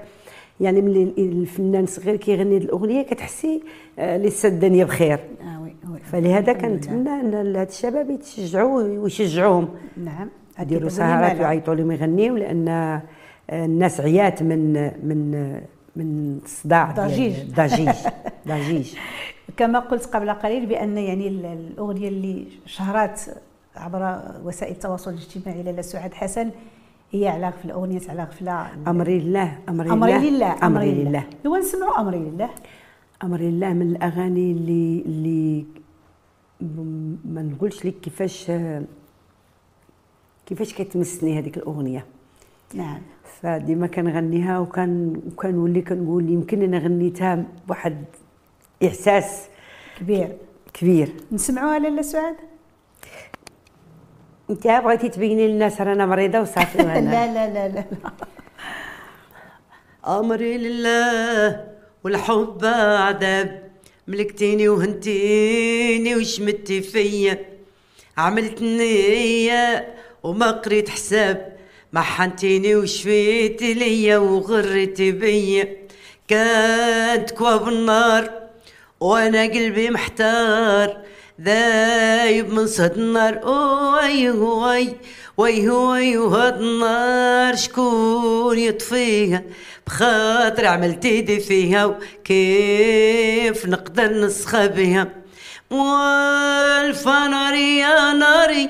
يعني 0.59 0.81
من 0.81 1.11
الفنان 1.17 1.85
صغير 1.85 2.15
كيغني 2.15 2.57
الأغنية 2.57 3.01
كتحسي 3.01 3.63
آه، 3.99 4.17
لسه 4.17 4.49
الدنيا 4.49 4.85
بخير. 4.85 5.19
آه 5.41 5.61
وي 5.63 5.75
وي. 5.93 5.99
فلهذا. 5.99 6.53
كنتمنى 6.53 7.09
إن 7.09 7.55
هاد 7.55 7.67
الشباب 7.67 8.09
يتشجعوا 8.09 8.81
ويشجعوهم. 8.81 9.67
نعم. 9.97 10.29
يديروا 10.59 10.89
سهرات؟ 10.89 11.39
ويعيطوا 11.39 11.75
لهم 11.75 11.91
يغنيوا 11.91 12.39
لأن 12.39 12.67
آه، 12.67 13.01
الناس 13.51 14.01
عيات 14.01 14.43
من 14.43 14.73
من 15.07 15.53
من 15.95 16.39
الصداع 16.43 16.91
ضجيج. 16.91 17.53
ضجيج 17.53 17.89
ضجيج 18.47 18.93
كما 19.57 19.79
قلت 19.79 20.05
قبل 20.05 20.29
قليل 20.29 20.65
بأن 20.65 20.97
يعني 20.97 21.27
ال- 21.27 21.45
الأغنية 21.45 22.07
اللي 22.07 22.45
شهرت 22.65 23.35
عبر 23.75 24.19
وسائل 24.45 24.71
التواصل 24.73 25.11
الاجتماعي 25.11 25.63
لاله 25.63 25.81
سعاد 25.81 26.13
حسن 26.13 26.49
هي 27.11 27.27
على 27.27 27.47
غفلة 27.47 27.73
أغنية 27.73 27.99
على 28.09 28.23
غفلة. 28.23 28.67
امري 28.87 29.19
لله 29.19 29.57
امري 29.69 29.89
امري 29.91 30.29
لله 30.29 30.55
امري 30.67 30.91
لله. 30.91 31.23
هو 31.47 31.55
نسمعوا 31.57 31.99
امري 31.99 32.17
لله. 32.19 32.49
امري 33.23 33.51
لله 33.51 33.73
من 33.73 33.81
الأغاني 33.91 34.51
اللي 34.51 35.03
اللي 35.05 35.65
ما 37.25 37.41
نقولش 37.41 37.85
لك 37.85 37.93
كيفاش 38.01 38.51
كيفاش 40.49 40.73
كتمسني 40.73 41.39
هذيك 41.39 41.57
الأغنية؟ 41.57 42.05
نعم. 42.73 43.01
فديما 43.41 43.87
كنغنيها 43.87 44.59
وكان 44.59 45.21
وكنولي 45.27 45.81
كنقول 45.81 46.29
يمكن 46.29 46.63
أنا 46.63 46.77
غنيتها 46.77 47.43
بواحد 47.67 48.05
إحساس 48.85 49.41
كبير. 49.99 50.37
كبير. 50.73 51.13
نسمعوها 51.31 51.79
لاله 51.79 52.01
سعاد 52.01 52.35
انت 54.49 54.67
بغيتي 54.67 55.09
تبيني 55.09 55.47
للناس 55.47 55.81
رانا 55.81 56.05
مريضة 56.05 56.41
وصافي 56.41 56.77
لا 56.83 56.99
لا 57.01 57.33
لا 57.33 57.53
لا, 57.53 57.67
لا. 57.67 57.83
أمري 60.19 60.57
لله 60.57 61.67
والحب 62.03 62.65
عذاب 62.65 63.69
ملكتيني 64.07 64.69
وهنتيني 64.69 66.15
وشمتي 66.15 66.81
فيا. 66.81 67.45
عملت 68.17 68.61
نية 68.61 69.93
وما 70.23 70.51
قريت 70.51 70.89
حساب. 70.89 71.59
ما 71.93 72.01
حنتيني 72.01 72.75
وشفيت 72.75 73.61
ليا 73.61 74.17
وغرتي 74.17 75.11
بيا. 75.11 75.77
كانت 76.27 77.31
كواب 77.31 77.67
النار 77.67 78.31
وأنا 78.99 79.43
قلبي 79.43 79.89
محتار. 79.89 80.97
ذايب 81.41 82.53
من 82.53 82.67
صهد 82.67 82.97
النار. 82.97 83.47
وي 83.47 84.29
وي 84.29 84.95
وي 85.37 85.69
وي 85.69 86.17
وهاد 86.17 86.61
النار 86.61 87.55
شكون 87.55 88.59
يطفيها؟ 88.59 89.43
بخاطر 89.87 90.65
عملت 90.65 91.05
ايدي 91.05 91.39
فيها 91.39 91.85
وكيف 91.85 93.65
نقدر 93.65 94.13
نسخى 94.13 94.67
بها؟ 94.67 95.07
والفناري 95.71 97.77
يا 97.77 98.13
ناري 98.13 98.69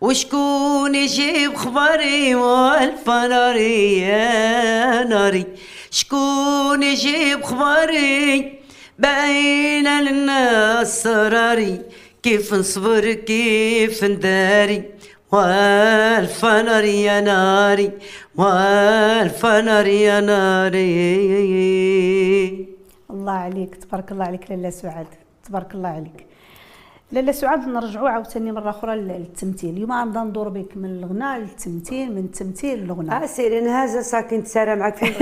وشكون 0.00 0.94
يجيب 0.94 1.54
خبري 1.54 2.34
والفناري؟ 2.34 3.98
يا 4.00 5.04
ناري. 5.04 5.46
شكون 5.90 6.82
يجيب 6.82 7.42
خبري 7.42 8.58
باينة 8.98 10.00
للناس 10.00 11.02
سراري 11.02 11.80
كيف 12.22 12.54
نصبر 12.54 13.12
كيف 13.12 14.04
نداري؟ 14.04 14.82
والفنار 15.32 16.84
يا 16.84 17.20
ناري 17.20 17.90
والفنار 18.36 19.86
يا 19.86 20.20
ناري. 20.20 21.06
الله 23.10 23.32
عليك. 23.32 23.74
تبارك 23.76 24.12
الله 24.12 24.24
عليك 24.24 24.50
لاله 24.50 24.70
سعاد 24.70 25.06
تبارك 25.44 25.74
الله 25.74 25.88
عليك. 25.88 26.25
لاله 27.12 27.32
سعاد 27.32 27.68
نرجعوا 27.68 28.08
عاوتاني 28.08 28.52
مرة 28.52 28.70
أخرى 28.70 28.96
للتمثيل. 28.96 29.70
اليوم 29.74 29.92
غنبدا 29.92 30.22
ندور 30.24 30.48
بك 30.48 30.76
من 30.76 30.90
الغناء 30.90 31.38
للتمثيل 31.38 32.12
من 32.12 32.18
التمثيل 32.18 32.78
للغناء. 32.84 33.22
آه 33.22 33.26
سيري 33.26 33.58
أنا 33.58 33.82
هازه 33.82 34.00
ساكن 34.00 34.44
ساره 34.44 34.74
معك 34.74 34.96
فين 34.96 35.12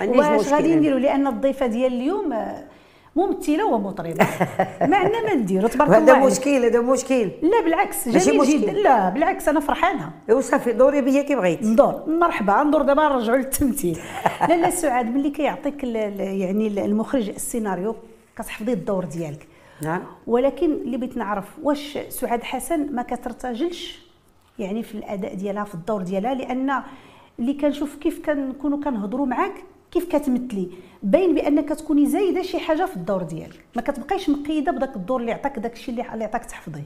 بغيتي 0.00 0.18
واش 0.18 0.48
غادي. 0.52 0.76
نديروا 0.76 0.98
لأن 0.98 1.26
الضيفة 1.26 1.66
ديال 1.66 1.92
اليوم 1.92 2.32
آه، 2.32 2.64
ممثلة 3.16 3.66
ومطربة. 3.66 4.26
ما 4.90 4.96
عندنا 4.96 5.22
ما 5.22 5.34
نديروا 5.34 5.68
تبارك 5.68 5.94
الله 5.98 6.12
عليك. 6.12 6.32
مشكل 6.32 6.64
هذا 6.64 6.80
مشكل. 6.80 7.30
لا 7.42 7.60
بالعكس 7.64 8.08
جميل. 8.08 8.60
جدا. 8.60 8.72
لا 8.72 9.08
بالعكس 9.10 9.48
أنا 9.48 9.60
فرحانة. 9.60 10.10
وصافي 10.30 10.72
دوري 10.72 11.00
بيا 11.00 11.22
كي 11.22 11.34
بغيتي 11.34 11.66
ندور 11.66 12.02
مرحبا 12.06 12.62
ندور 12.62 12.82
دابا 12.82 13.02
نرجعوا 13.02 13.36
للتمثيل. 13.38 13.98
لاله 14.48 14.70
سعاد 14.70 15.06
ملي 15.06 15.30
كيعطيك 15.30 15.84
يعني 15.84 16.84
المخرج 16.84 17.28
السيناريو 17.28 17.94
كتحفظي 18.36 18.72
الدور 18.72 19.04
ديالك. 19.04 19.46
نعم. 19.82 20.02
ولكن 20.26 20.72
اللي 20.72 20.96
بغيت 20.96 21.16
نعرف 21.16 21.58
واش 21.62 21.98
سعاد 22.08 22.42
حسن 22.42 22.94
ما 22.94 23.02
كترتجلش 23.02 24.02
يعني 24.58 24.82
في 24.82 24.94
الأداء 24.94 25.34
ديالها 25.34 25.64
في 25.64 25.74
الدور 25.74 26.02
ديالها 26.02 26.34
لأن 26.34 26.82
اللي 27.38 27.54
كنشوف 27.54 27.96
كيف 27.96 28.26
كنكونوا 28.26 28.84
كنهضروا 28.84 29.26
معاك 29.26 29.54
كيف 29.90 30.04
كتمثلي 30.04 30.68
باين 31.02 31.34
بأنك 31.34 31.72
كتكوني 31.72 32.06
زايدة 32.06 32.42
شي 32.42 32.58
حاجة 32.58 32.84
في 32.86 32.96
الدور 32.96 33.22
ديالك. 33.22 33.64
ما 33.76 33.82
كتبقايش 33.82 34.30
مقيدة 34.30 34.72
بداك 34.72 34.96
الدور 34.96 35.20
اللي 35.20 35.32
عطاك 35.32 35.58
داك 35.58 35.72
الشيء 35.72 35.94
اللي 36.14 36.24
عطاك 36.24 36.44
تحفظيه 36.44 36.84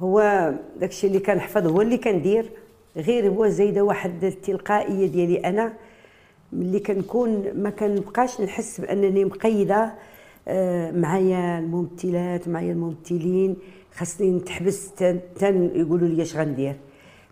هو 0.00 0.52
داكشي 0.80 1.06
اللي 1.06 1.18
كنحفظ 1.18 1.66
هو 1.66 1.80
اللي 1.80 1.98
كندير 1.98 2.50
غير 2.96 3.28
هو 3.28 3.48
زايدة 3.48 3.82
واحد 3.82 4.24
التلقائية 4.24 5.06
ديالي 5.06 5.38
أنا 5.38 5.72
ملي 6.52 6.80
كنكون 6.80 7.50
ما 7.54 7.70
كنبقاش 7.70 8.40
نحس 8.40 8.80
بأنني 8.80 9.24
مقيدة 9.24 9.94
معايا 10.92 11.58
الممثلات 11.58 12.48
معايا 12.48 12.72
الممثلين. 12.72 13.56
خاصني 13.94 14.30
نتحبس 14.30 14.94
تن, 15.38 15.70
يقولوا 15.74 16.08
لي 16.08 16.22
اش 16.22 16.36
غندير. 16.36 16.76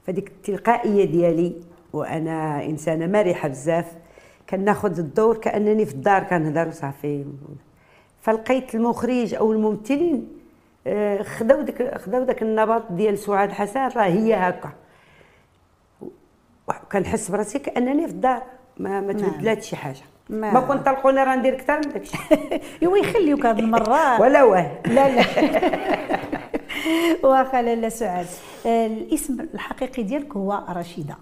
فديك 0.06 0.28
التلقائية 0.28 1.04
ديالي 1.04 1.54
وأنا 1.92 2.64
إنسانة 2.64 3.06
مرحة 3.06 3.48
بزاف 3.48 3.96
كناخذ 4.50 4.98
الدور 4.98 5.36
كأنني 5.36 5.86
في 5.86 5.94
الدار 5.94 6.22
كنهضر 6.22 6.68
وصافي. 6.68 7.24
فلقيت 8.20 8.74
المخرج 8.74 9.34
أو 9.34 9.52
الممثلين 9.52 10.28
آه، 10.86 11.22
خداو 11.22 11.60
داك 11.60 11.98
خداو 11.98 12.24
داك 12.24 12.42
النبط 12.42 12.92
ديال 12.92 13.18
سعاد 13.18 13.52
حسن 13.52 13.80
راه 13.80 14.02
هي 14.02 14.34
هكا. 14.34 14.72
وكنحس 16.68 17.30
براسي 17.30 17.58
كأنني 17.58 18.06
في 18.06 18.12
الدار 18.12 18.42
ما 18.78 19.00
ما 19.00 19.12
نعم. 19.12 19.30
تبدلات 19.30 19.62
شي 19.62 19.76
حاجة. 19.76 20.02
ما- 20.30 20.52
ما, 20.52 20.60
كنت 20.60 20.86
طلقوني 20.86 21.24
راه 21.24 21.36
ندير 21.36 21.54
أكثر 21.54 21.76
من 21.76 21.92
داكشي. 21.92 22.16
ايوا 22.82 22.98
يخليوك 22.98 23.46
هذه 23.46 23.58
المرة. 23.60 24.20
ولا 24.22 24.42
واه. 24.44 24.70
لا 24.96 25.08
لا. 25.16 25.24
واخا 27.22 27.62
لاله 27.62 27.88
سعاد 27.88 28.26
آه، 28.66 28.86
الاسم 28.86 29.40
الحقيقي 29.54 30.02
ديالك 30.02 30.36
هو 30.36 30.64
رشيدة. 30.68 31.16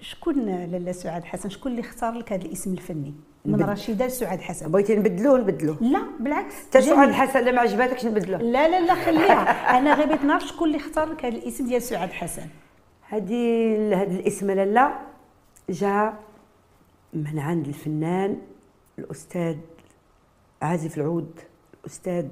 شكون 0.00 0.34
لاله 0.46 0.92
سعاد 0.92 1.24
حسن؟ 1.24 1.48
شكون 1.48 1.72
اللي 1.72 1.80
اختار 1.82 2.12
لك 2.12 2.32
هذا 2.32 2.42
الاسم 2.44 2.72
الفني؟ 2.72 3.14
من 3.44 3.62
رشيدة 3.62 4.06
لسعاد 4.06 4.40
حسن. 4.40 4.70
بغيتي 4.70 4.96
نبدلوه 4.96 5.38
نبدلوه. 5.38 5.76
لا 5.80 6.02
بالعكس. 6.20 6.54
حتى 6.68 6.82
سعاد 6.82 6.96
جميل. 6.96 7.08
الحسن 7.08 7.40
لا 7.44 7.52
ما 7.52 7.60
عجباتكش 7.60 8.04
نبدلوه. 8.06 8.38
لا 8.42 8.68
لا 8.68 8.80
لا 8.80 8.94
خليها. 8.94 9.78
أنا 9.78 9.94
غير 9.94 10.06
بغيت 10.06 10.24
نعرف 10.24 10.42
شكون 10.46 10.68
اللي 10.68 10.78
اختار 10.78 11.08
لك 11.12 11.24
هذا 11.24 11.34
الاسم 11.36 11.66
ديال 11.66 11.82
سعاد 11.82 12.10
حسن. 12.12 12.42
هذه 13.08 13.76
هذا 14.02 14.12
الاسم 14.12 14.50
لالا 14.50 14.92
جاء 15.70 16.14
من 17.12 17.38
عند 17.38 17.68
الفنان 17.68 18.38
الأستاذ 18.98 19.56
عازف 20.62 20.98
العود 20.98 21.40
الأستاذ 21.80 22.26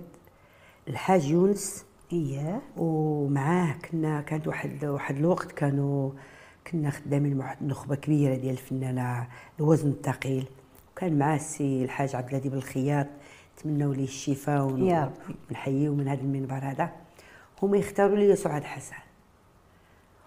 الحاج 0.89 1.31
يونس. 1.31 1.85
اييه 2.13 2.63
ومعاه 2.77 3.73
كنا 3.73 4.21
كانت 4.21 4.49
واحد 4.49 4.85
واحد 4.85 5.17
الوقت 5.17 5.53
كانوا 5.53 6.11
كنا 6.67 6.91
خدامين 6.91 7.37
مع 7.37 7.45
واحد 7.45 7.57
النخبة 7.61 7.95
كبيرة 7.95 8.35
ديال 8.35 8.53
الفنانة 8.53 9.29
الوزن 9.61 9.91
الثقيل. 9.91 10.47
وكان 10.93 11.19
معاه 11.19 11.37
السي 11.37 11.85
الحاج 11.85 12.17
عبد 12.17 12.29
الهادي 12.29 12.49
بالخياط 12.49 13.07
تمنوا 13.57 13.95
ليه 13.95 14.05
الشفاء. 14.05 14.65
ونحييه 15.51 15.95
من 15.95 16.09
هذا 16.09 16.21
المنبر 16.21 16.59
هذا. 16.59 16.93
هما 17.63 17.77
يختاروا 17.77 18.17
لي 18.17 18.37
سعاد 18.37 18.65
حسن. 18.65 18.97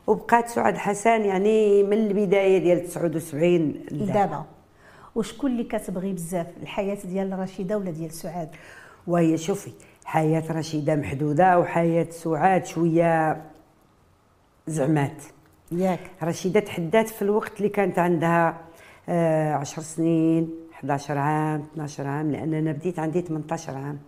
وبقات 0.07 0.47
سعاد 0.49 0.77
حسن 0.77 1.21
يعني 1.25 1.83
من 1.83 1.93
البداية 1.97 2.57
ديال 2.57 2.87
79 2.87 3.73
لدابا. 3.91 4.45
وشكون 5.15 5.51
اللي 5.51 5.63
كتبغي 5.63 6.13
بزاف 6.13 6.47
الحياة 6.61 6.97
ديال 7.05 7.39
رشيدة 7.39 7.77
ولا 7.77 7.91
ديال 7.91 8.11
سعاد؟ 8.11 8.49
وهي 9.07 9.37
شوفي 9.37 9.71
حياة 10.05 10.43
رشيدة 10.51 10.95
محدودة 10.95 11.59
وحياة 11.59 12.07
سعاد 12.09 12.65
شوية 12.65 13.41
زعمات. 14.67 15.23
ياك. 15.71 15.99
رشيدة 16.23 16.59
تحدات 16.59 17.09
في 17.09 17.21
الوقت 17.21 17.57
اللي 17.57 17.69
كانت 17.69 17.99
عندها 17.99 18.57
آه، 19.09 19.53
عشر 19.53 19.81
سنين 19.81 20.49
11 20.73 21.17
عام 21.17 21.61
12 21.73 22.07
عام 22.07 22.31
لأن 22.31 22.53
أنا 22.53 22.71
بديت 22.71 22.99
عندي 22.99 23.21
18 23.21 23.73
عام. 23.77 23.99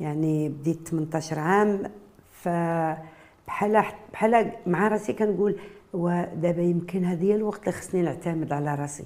يعني 0.00 0.48
بديت 0.48 0.88
18 0.88 1.38
عام 1.38 1.82
ف 2.32 2.48
بحال 3.52 3.84
بحال 4.12 4.52
مع 4.66 4.88
راسي 4.88 5.12
كنقول 5.12 5.56
ودابا 5.92 6.62
يمكن 6.62 7.04
هذا 7.04 7.22
هي 7.22 7.34
الوقت 7.34 7.60
اللي 7.60 7.72
خصني 7.72 8.02
نعتمد 8.02 8.52
على 8.52 8.74
راسي. 8.74 9.04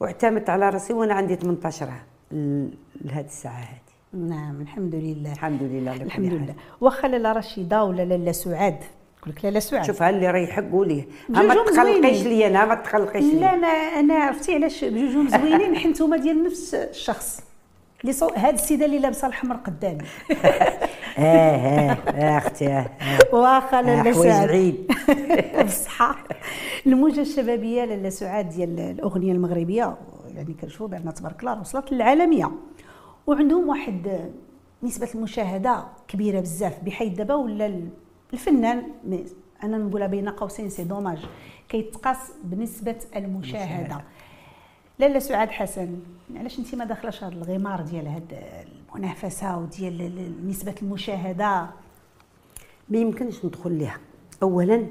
واعتمدت 0.00 0.50
على 0.50 0.68
راسي 0.70 0.92
وأنا 0.92 1.14
عندي 1.14 1.36
18 1.36 1.88
عام 1.90 2.02
ل- 2.32 2.68
لهذه 3.04 3.24
الساعة 3.26 3.52
هذه 3.58 4.20
نعم 4.28 4.60
الحمد 4.60 4.94
لله. 4.94 5.32
الحمد 5.32 5.62
لله 5.62 5.92
الحمد. 6.02 6.32
لله. 6.32 6.54
واخا 6.80 7.08
لاله 7.08 7.32
رشيدة 7.32 7.84
ولا 7.84 8.02
لاله 8.04 8.32
سعاد؟ 8.32 8.78
يقول 9.18 9.34
لك 9.36 9.44
لاله 9.44 9.60
سعاد. 9.60 9.84
شوف 9.86 10.02
اللي 10.02 10.30
ريحك 10.30 10.70
قوليه 10.72 11.04
ما 11.28 11.54
تقلقيش. 11.54 12.22
ليا 12.22 12.46
أنا 12.46 12.64
ما 12.64 12.74
تقلقيش 12.74 13.24
لا 13.24 13.30
ليا. 13.38 13.54
أنا 13.54 13.66
أنا 14.00 14.14
عرفتي 14.14 14.54
علاش 14.54 14.84
بجوجهم 14.84 15.28
زوينين 15.28 15.76
حيت 15.76 16.02
هما 16.02 16.16
ديال 16.16 16.44
نفس 16.44 16.74
الشخص. 16.74 17.40
اللي 18.04 18.12
صو... 18.12 18.28
هاد 18.36 18.54
السيدة 18.54 18.84
اللي 18.86 18.98
لابسة 18.98 19.26
الحمر 19.28 19.56
قدامي. 19.56 19.98
آه 21.18 21.20
آه 21.22 21.90
آه، 21.92 22.38
أختي 22.38 22.66
آه 22.68 22.86
آه. 23.00 23.34
واخا 23.34 23.82
لاله 23.82 24.12
حوايج 24.12 24.32
سعاد 24.32 24.48
عيد 24.50 24.86
بالصحة 25.64 26.16
الموجة 26.86 27.20
الشبابية 27.20 27.84
لاله 27.84 28.08
سعاد 28.08 28.48
ديال 28.48 28.80
الأغنية 28.80 29.32
المغربية 29.32 29.96
يعني 30.34 30.54
كنشوفوا 30.60 30.88
بأنها 30.88 31.12
تبارك 31.12 31.40
الله 31.40 31.60
وصلت 31.60 31.92
للعالمية. 31.92 32.50
وعندهم 33.26 33.68
واحد 33.68 34.30
نسبة 34.82 35.08
المشاهدة 35.14 35.84
كبيرة 36.08 36.40
بزاف 36.40 36.80
بحيث 36.84 37.12
دابا 37.12 37.34
ولا 37.34 37.66
ال- 37.66 37.88
الفنان 38.32 38.82
أنا 39.62 39.78
نقولها 39.78 40.06
بين 40.06 40.28
قوسين 40.28 40.68
سي 40.70 40.84
دوماج 40.84 41.18
كيتقاس 41.68 42.18
بنسبة 42.44 42.96
المشاهدة. 43.16 44.00
لاله 44.98 45.18
سعاد 45.18 45.48
حسن. 45.50 45.96
علاش 46.36 46.58
انت 46.58 46.74
ما 46.74 46.84
داخلاش 46.84 47.24
هذا 47.24 47.34
الغمار 47.34 47.80
ديال 47.80 48.06
هاد 48.06 48.38
المنافسة 48.94 49.58
وديال 49.58 50.00
ال- 50.00 50.18
ال- 50.18 50.48
نسبة 50.48 50.74
المشاهدة؟ 50.82 51.66
ما 52.88 52.98
يمكنش 52.98 53.44
ندخل 53.44 53.72
ليها. 53.72 53.98
اولا 54.42 54.86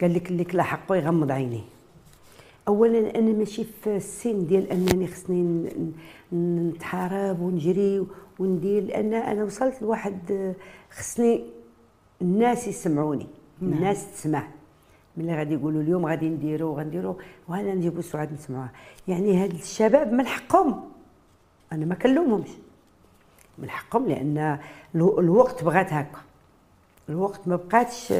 قال 0.00 0.14
لك 0.14 0.30
اللي 0.30 0.44
كلا 0.44 0.62
حقه 0.62 0.96
يغمض 0.96 1.30
عينيه. 1.30 1.62
اولا 2.68 3.18
أنا 3.18 3.32
ماشي 3.32 3.64
في 3.64 3.96
السن 3.96 4.46
ديال 4.46 4.70
أنني 4.70 5.06
خصني 5.06 5.68
نتحارب 6.32 7.40
ونجري 7.40 8.06
وندير 8.38 8.82
لأن 8.84 9.14
أنا 9.14 9.44
وصلت 9.44 9.82
لواحد 9.82 10.54
خصني 10.90 11.44
الناس 12.22 12.68
يسمعوني. 12.68 13.26
الناس 13.62 14.12
تسمع. 14.12 14.48
ملي 15.16 15.34
غادي 15.36 15.54
يقولوا 15.54 15.82
اليوم 15.82 16.06
غادي 16.06 16.28
نديروا 16.28 16.78
غنديروا 16.78 17.14
وهنا 17.48 17.74
نجيبوا 17.74 18.02
سعاد 18.02 18.32
نسمعوها. 18.32 18.70
يعني 19.08 19.44
هاد 19.44 19.50
الشباب 19.52 20.12
من 20.12 20.26
حقهم. 20.26 20.80
أنا 21.72 21.84
ما 21.86 21.94
كلمهمش. 21.94 22.48
من 23.58 23.70
حقهم 23.70 24.06
لأن 24.08 24.58
الو- 24.94 25.20
الوقت 25.20 25.64
بغات 25.64 25.92
هكا. 25.92 26.18
الوقت 27.08 27.48
ما 27.48 27.56
بقاتش 27.56 28.14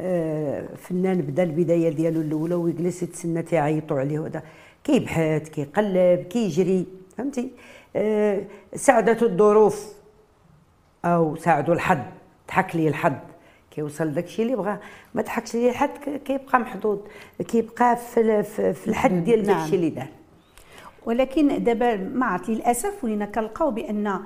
آه، 0.00 0.74
فنان 0.76 1.20
بدأ 1.20 1.42
البداية 1.42 1.88
ديالو 1.88 2.20
الأولى 2.20 2.54
ويجلس 2.54 3.02
يتسنى 3.02 3.42
تيعيطوا 3.42 4.00
عليه 4.00 4.18
وهذا. 4.18 4.42
كيبحث 4.84 5.48
كيقلب 5.48 6.22
كيجري. 6.22 6.86
فهمتي؟ 7.16 7.50
آه، 7.96 8.42
ساعدته 8.74 9.26
الظروف. 9.26 9.92
أو 11.04 11.36
ساعدوا 11.36 11.74
الحظ. 11.74 11.98
ضحك 12.48 12.76
لي 12.76 12.88
الحظ. 12.88 13.12
كيوصل 13.74 14.12
داكشي 14.14 14.42
اللي 14.42 14.56
بغا. 14.56 14.78
ما 15.14 15.22
ضحكش 15.22 15.54
ليه 15.54 15.72
ك- 15.72 16.22
كيبقى 16.24 16.58
محظوظ 16.60 16.98
كيبقى 17.48 17.96
في 17.96 18.42
في 18.74 18.88
الحد 18.88 19.24
ديال 19.24 19.46
نعم. 19.46 19.58
داكشي 19.60 19.76
اللي 19.76 19.90
دار. 19.90 20.06
ولكن 21.06 21.64
دابا 21.64 21.96
ما 21.96 22.26
عرفت 22.26 22.48
للأسف 22.48 23.04
ولينا 23.04 23.24
كنلقاو 23.26 23.70
بأن 23.70 24.20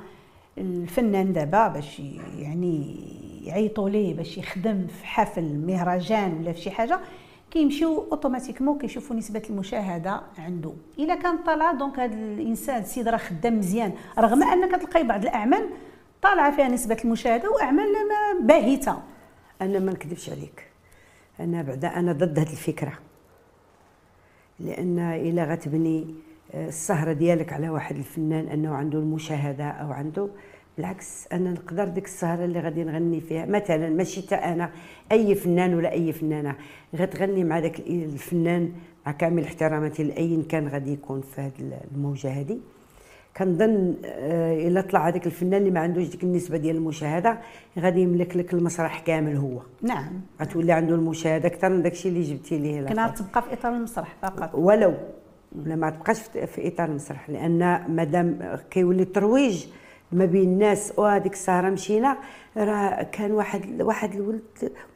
الفنان 0.58 1.32
دابا 1.32 1.68
باش 1.68 2.02
يعني 2.38 2.96
يعيطوا 3.44 3.88
ليه 3.88 4.14
باش 4.14 4.38
يخدم 4.38 4.86
في 4.86 5.06
حفل 5.06 5.54
مهرجان 5.66 6.38
ولا 6.40 6.52
في 6.52 6.60
شي 6.60 6.70
حاجة 6.70 7.00
كيمشيو 7.50 8.06
automatiquement 8.12 8.78
كيشوفوا 8.78 9.16
نسبة 9.16 9.42
المشاهدة 9.50 10.20
عنده 10.38 10.72
إلا 10.98 11.14
كان 11.14 11.38
طالع 11.38 11.72
donc 11.72 11.98
هذا 11.98 12.14
الإنسان 12.14 12.80
السيد 12.82 13.08
راه 13.08 13.16
خدام 13.16 13.58
مزيان 13.58 13.92
رغم 14.18 14.42
ان 14.42 14.68
كتلقاي 14.76 15.02
بعض 15.04 15.22
الأعمال 15.22 15.68
طالعة 16.22 16.56
فيها 16.56 16.68
نسبة 16.68 16.96
المشاهدة 17.04 17.50
وأعمال 17.50 17.86
ما 17.92 18.46
باهتة. 18.46 18.96
أنا 19.62 19.78
ما 19.78 19.92
نكذبش 19.92 20.30
عليك. 20.30 20.66
أنا 21.40 21.62
بعدا 21.62 21.88
أنا 21.88 22.12
ضد 22.12 22.38
هذه 22.38 22.50
الفكرة. 22.50 22.92
لأن 24.60 24.98
إلا 24.98 25.44
غتبني 25.44 26.14
آه، 26.54 26.68
السهرة 26.68 27.12
ديالك 27.12 27.52
على 27.52 27.68
واحد 27.68 27.96
الفنان 27.96 28.48
أنه 28.48 28.74
عنده 28.74 28.98
المشاهدة 28.98 29.64
أو 29.64 29.92
عنده 29.92 30.28
بالعكس 30.76 31.28
أنا 31.32 31.50
نقدر 31.50 31.84
ديك 31.84 32.04
السهرة 32.04 32.44
اللي 32.44 32.60
غادي 32.60 32.84
نغني 32.84 33.20
فيها. 33.20 33.46
مثلا 33.46 33.88
ماشي 33.90 34.22
تا 34.22 34.52
أنا 34.52 34.70
أي 35.12 35.34
فنان 35.34 35.74
ولا 35.74 35.92
أي 35.92 36.12
فنانة 36.12 36.56
غتغني 36.96 37.44
مع 37.44 37.60
داك 37.60 37.80
الفنان 37.80 38.72
مع 39.06 39.12
كامل 39.12 39.44
احتراماتي 39.44 40.02
لأي 40.02 40.42
كان 40.42 40.68
غادي 40.68 40.92
يكون 40.92 41.20
في 41.20 41.40
هذه 41.40 41.80
الموجة 41.94 42.28
هذه. 42.28 42.58
كنظن 43.36 43.94
آه، 44.04 44.68
إلا 44.68 44.80
طلع 44.80 45.08
هذاك 45.08 45.26
الفنان 45.26 45.54
اللي 45.60 45.70
ما 45.70 45.80
عندوش 45.80 46.08
ديك 46.08 46.22
النسبة 46.24 46.56
ديال 46.56 46.76
المشاهدة 46.76 47.38
غادي 47.78 48.00
يملك 48.00 48.36
لك 48.36 48.54
المسرح 48.54 49.00
كامل 49.00 49.36
هو. 49.36 49.58
نعم. 49.82 50.20
غتولي 50.40 50.72
عنده 50.72 50.94
المشاهدة 50.94 51.48
أكثر 51.48 51.68
من 51.68 51.82
داكشي 51.82 52.08
اللي 52.08 52.22
جبتي 52.22 52.58
ليه 52.58 52.80
الآخر. 52.80 53.16
تبقى 53.24 53.42
في 53.42 53.52
إطار 53.52 53.72
المسرح 53.72 54.16
فقط. 54.22 54.50
ولو. 54.54 54.94
لا 55.64 55.76
ما 55.76 55.90
تبقاش 55.90 56.20
في- 56.20 56.46
في 56.46 56.68
إطار 56.68 56.88
المسرح 56.88 57.30
لأن 57.30 57.84
مادام 57.88 58.38
كيولي 58.70 59.02
الترويج 59.02 59.66
ما 60.12 60.24
بين 60.24 60.48
الناس 60.48 60.92
وهذيك 60.96 61.32
السهرة 61.32 61.70
مشينا 61.70 62.16
راه 62.56 63.02
كان 63.02 63.32
واحد 63.32 63.82
واحد 63.82 64.14
الولد 64.14 64.42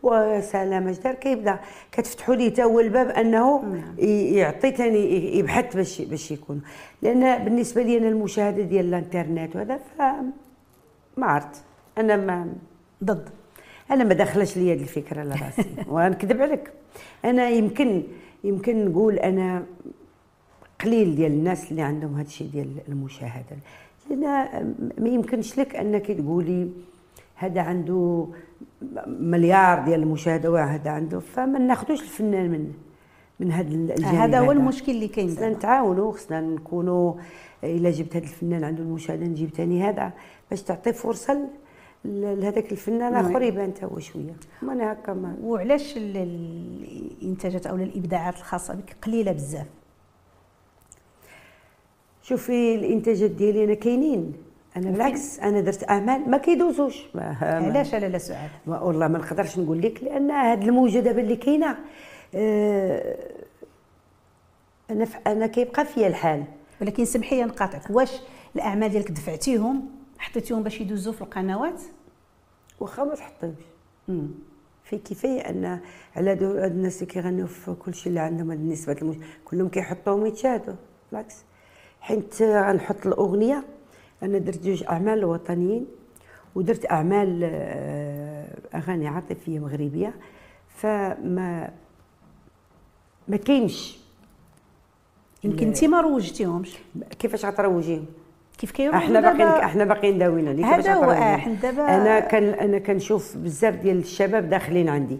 وسلام 0.02 0.88
اش 0.88 0.98
دار 0.98 1.14
كيبدا 1.14 1.58
كتفتحوا 1.92 2.34
ليه 2.34 2.48
تا 2.54 2.62
هو 2.64 2.80
الباب 2.80 3.08
أنه 3.08 3.62
ي- 3.98 4.34
يعطي 4.34 4.70
ثاني 4.70 5.36
يبحث 5.38 5.76
باش 5.76 6.00
باش 6.02 6.30
يكون 6.30 6.62
لأن 7.02 7.44
بالنسبة 7.44 7.82
لي 7.82 7.98
أنا 7.98 8.08
المشاهدة 8.08 8.62
ديال 8.62 8.86
الإنترنت 8.88 9.56
وهذا 9.56 9.76
ف 9.76 10.02
ما 11.16 11.26
عرفت. 11.26 11.62
أنا 11.98 12.16
ما 12.16 12.52
ضد. 13.04 13.28
أنا 13.90 14.04
ما 14.04 14.14
داخلاش 14.14 14.56
ليا 14.56 14.74
هذه 14.74 14.80
الفكرة 14.82 15.22
لراسي 15.22 15.64
ونكذب 15.92 16.42
عليك. 16.42 16.70
أنا 17.24 17.48
يمكن 17.48 18.02
يمكن 18.44 18.84
نقول 18.88 19.14
أنا 19.18 19.64
قليل 20.84 21.16
ديال 21.16 21.32
الناس 21.32 21.70
اللي 21.70 21.82
عندهم 21.82 22.14
هذا 22.14 22.26
الشيء 22.26 22.46
ديال 22.48 22.70
المشاهدة. 22.88 23.56
لأن 24.10 24.74
ما 24.98 25.08
يمكنش 25.08 25.58
لك 25.58 25.76
أنك 25.76 26.06
تقولي 26.12 26.68
هذا 27.34 27.60
عنده 27.60 28.26
مليار 29.06 29.84
ديال 29.84 30.02
المشاهدة 30.02 30.50
وهذا 30.50 30.90
عنده 30.90 31.18
فما 31.20 31.58
ناخذوش 31.58 32.00
الفنان 32.02 32.50
من 32.50 32.72
من 33.40 33.52
هذا 33.52 33.68
الجانب 33.68 34.04
هذا 34.14 34.38
هو 34.38 34.52
المشكل 34.52 34.92
اللي 34.92 35.08
كاين 35.08 35.30
خصنا. 35.30 35.48
نتعاونوا 35.50 36.12
خصنا 36.12 36.40
نكونوا 36.40 37.14
إلا 37.64 37.90
جبت 37.90 38.16
هذا 38.16 38.24
الفنان 38.24 38.64
عنده 38.64 38.82
المشاهدة 38.82 39.26
نجيب 39.26 39.48
ثاني 39.50 39.82
هذا 39.82 40.12
باش 40.50 40.62
تعطي 40.62 40.92
فرصة 40.92 41.48
لهذاك 42.04 42.72
الفنان 42.72 43.14
اخر 43.14 43.42
يبان 43.42 43.70
حتى 43.76 43.86
هو 43.86 43.98
شوية. 43.98 44.34
ما 44.62 44.72
أنا 44.72 44.92
هكا 44.92 45.12
ما 45.12 45.36
وعلاش 45.42 45.96
ال- 45.96 46.16
الإنتاجات 47.22 47.66
أو 47.66 47.76
الإبداعات 47.76 48.36
الخاصة 48.36 48.74
بك 48.74 48.96
قليلة 49.02 49.32
بزاف؟ 49.32 49.66
شوفي 52.30 52.74
الانتاجات 52.74 53.30
ديالي 53.30 53.64
أنا 53.64 53.74
كاينين. 53.74 54.32
أنا 54.76 54.90
بالعكس 54.90 55.38
أنا 55.40 55.60
درت 55.60 55.90
أعمال 55.90 56.30
ما 56.30 56.38
كيدوزوش. 56.38 57.02
علاش؟ 57.14 57.94
لاله 57.94 58.18
سعاد 58.18 58.50
والله 58.66 59.08
ما 59.08 59.18
نقدرش 59.18 59.58
نقول 59.58 59.82
لك 59.82 60.02
لأن 60.04 60.30
هاد 60.30 60.62
الموجه 60.62 60.98
دابا 60.98 61.20
اللي 61.20 61.36
كاينة 61.36 61.76
آه، 62.34 63.16
أنا 64.90 65.06
أنا 65.26 65.46
كيبقى 65.46 65.84
فيا 65.84 66.06
الحال. 66.06 66.44
ولكن 66.80 67.04
سمحي 67.04 67.36
لي 67.36 67.44
نقاطعك. 67.44 67.90
واش 67.90 68.12
الأعمال 68.56 68.88
ديالك 68.88 69.10
دفعتيهم 69.10 69.88
حطيتيهم 70.18 70.62
باش 70.62 70.80
يدوزوا 70.80 71.12
في 71.12 71.22
القنوات؟ 71.22 71.80
واخا 72.80 73.04
ما 73.04 73.14
تحطيوش 73.14 73.54
في 74.84 74.98
كفايه 74.98 75.40
أن 75.40 75.80
على 76.16 76.30
هاد 76.30 76.42
الناس 76.72 77.02
اللي 77.02 77.12
كيغنيو 77.12 77.46
في 77.46 77.74
كل 77.74 77.94
شيء 77.94 78.08
اللي 78.08 78.20
عندهم 78.20 78.50
هاد 78.50 78.60
النسبة. 78.60 79.16
كلهم 79.44 79.68
كيحطوهم 79.68 80.26
يتشاهدوا. 80.26 80.74
بالعكس. 81.10 81.36
حيت 82.00 82.42
غنحط 82.42 83.06
الأغنية. 83.06 83.64
أنا 84.22 84.38
درت 84.38 84.64
جوج 84.64 84.84
أعمال 84.84 85.24
وطنيين 85.24 85.86
ودرت 86.54 86.90
أعمال 86.90 87.40
آه، 87.44 88.46
أغاني 88.74 89.08
عاطفية 89.08 89.58
مغربية. 89.58 90.14
فما 90.68 91.70
ما 93.28 93.36
كاينش. 93.36 94.00
يمكن 95.44 95.66
انت 95.66 95.84
ما 95.84 96.00
روجتيهمش؟ 96.00 96.78
كيفاش 97.18 97.44
غتروجيهم؟ 97.44 98.04
كيف 98.58 98.70
كيروجوا؟ 98.70 98.98
أحنا 98.98 99.20
باقيين؟ 99.20 99.46
أحنا 99.48 99.84
باقيين 99.84 100.18
داوينا. 100.18 100.66
هذا 100.76 100.94
هو،. 100.94 101.10
إحنا 101.10 101.54
دابا- 101.54 101.80
أنا 101.80 102.20
كان 102.20 102.44
أنا 102.44 102.78
كنشوف 102.78 103.36
بزاف 103.36 103.74
ديال 103.74 103.98
الشباب 103.98 104.48
داخلين 104.48 104.88
عندي. 104.88 105.18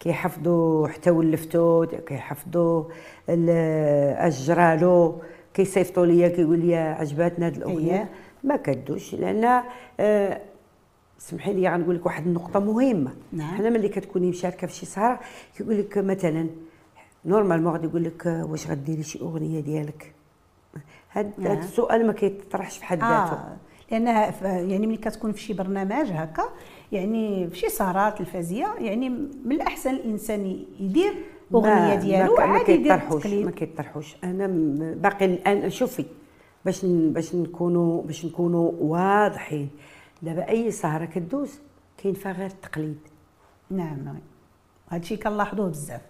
كيحفظوا 0.00 0.88
حتى 0.88 1.10
ولفتو 1.10 1.86
كيحفظوا 1.86 2.84
ال- 3.28 4.16
أجرالو. 4.18 5.22
كيصيفطوا 5.54 6.06
ليا 6.06 6.28
كيقول 6.28 6.58
لي 6.58 6.76
عجباتنا 6.76 7.46
هذه 7.46 7.56
الأغنية 7.56 7.92
أييه. 7.92 8.08
ما 8.44 8.56
كدوش 8.56 9.14
لأن 9.14 9.62
آه، 10.00 10.40
سمحي 11.18 11.52
لي 11.52 11.68
غنقول 11.68 11.96
لك 11.96 12.06
واحد 12.06 12.26
النقطة 12.26 12.60
مهمة 12.60 13.12
نعم. 13.32 13.54
حنا 13.54 13.70
ملي 13.70 13.88
كتكوني 13.88 14.30
مشاركة 14.30 14.66
في 14.66 14.74
شي 14.74 14.86
سهرة 14.86 15.20
كيقول 15.56 15.78
لك 15.78 15.98
مثلا 15.98 16.46
normalement 17.24 17.72
غادي 17.72 17.86
يقول 17.86 18.04
لك 18.04 18.26
آه، 18.26 18.44
واش 18.44 18.66
غديري 18.66 19.02
شي 19.02 19.20
أغنية 19.20 19.60
ديالك 19.60 20.12
هذا 21.08 21.30
آه. 21.46 21.58
السؤال 21.58 22.06
ما 22.06 22.12
كيطرحش 22.12 22.78
في 22.78 22.84
حد 22.84 22.98
ذاته 22.98 23.32
آه 23.32 23.56
لانها 23.92 24.46
يعني 24.58 24.86
ملي 24.86 24.96
كتكون 24.96 25.32
في 25.32 25.40
شي 25.40 25.52
برنامج 25.52 26.10
هكا 26.10 26.48
يعني 26.92 27.50
في 27.50 27.58
شي 27.58 27.68
سهرات 27.68 28.18
تلفزيه 28.18 28.74
يعني 28.78 29.08
من 29.44 29.52
الأحسن 29.52 29.90
الإنسان 29.90 30.64
يدير 30.80 31.14
أغنية 31.54 31.94
ديالو 31.94 32.36
ما, 32.36 32.46
ما 32.46 32.52
عادي 32.52 32.72
يدير 32.72 32.96
كيطرحوش 32.96 33.26
ما 33.26 33.50
كيطرحوش. 33.50 34.16
أنا 34.24 34.46
باقي 34.94 35.24
الان 35.24 35.70
شوفي 35.70 36.04
باش 36.64 36.84
باش 36.84 37.34
نكونوا 37.34 38.02
باش 38.02 38.24
نكونوا 38.24 38.72
واضحين. 38.80 39.70
دابا 40.22 40.48
أي 40.48 40.70
سهرة 40.70 41.04
كدوز 41.04 41.58
كاين 42.02 42.14
فيها 42.14 42.32
غير 42.32 42.46
التقليد. 42.46 42.98
نعم 43.70 44.18
هادشي 44.90 45.16
كنلاحظوه 45.16 45.68
بزاف. 45.68 46.00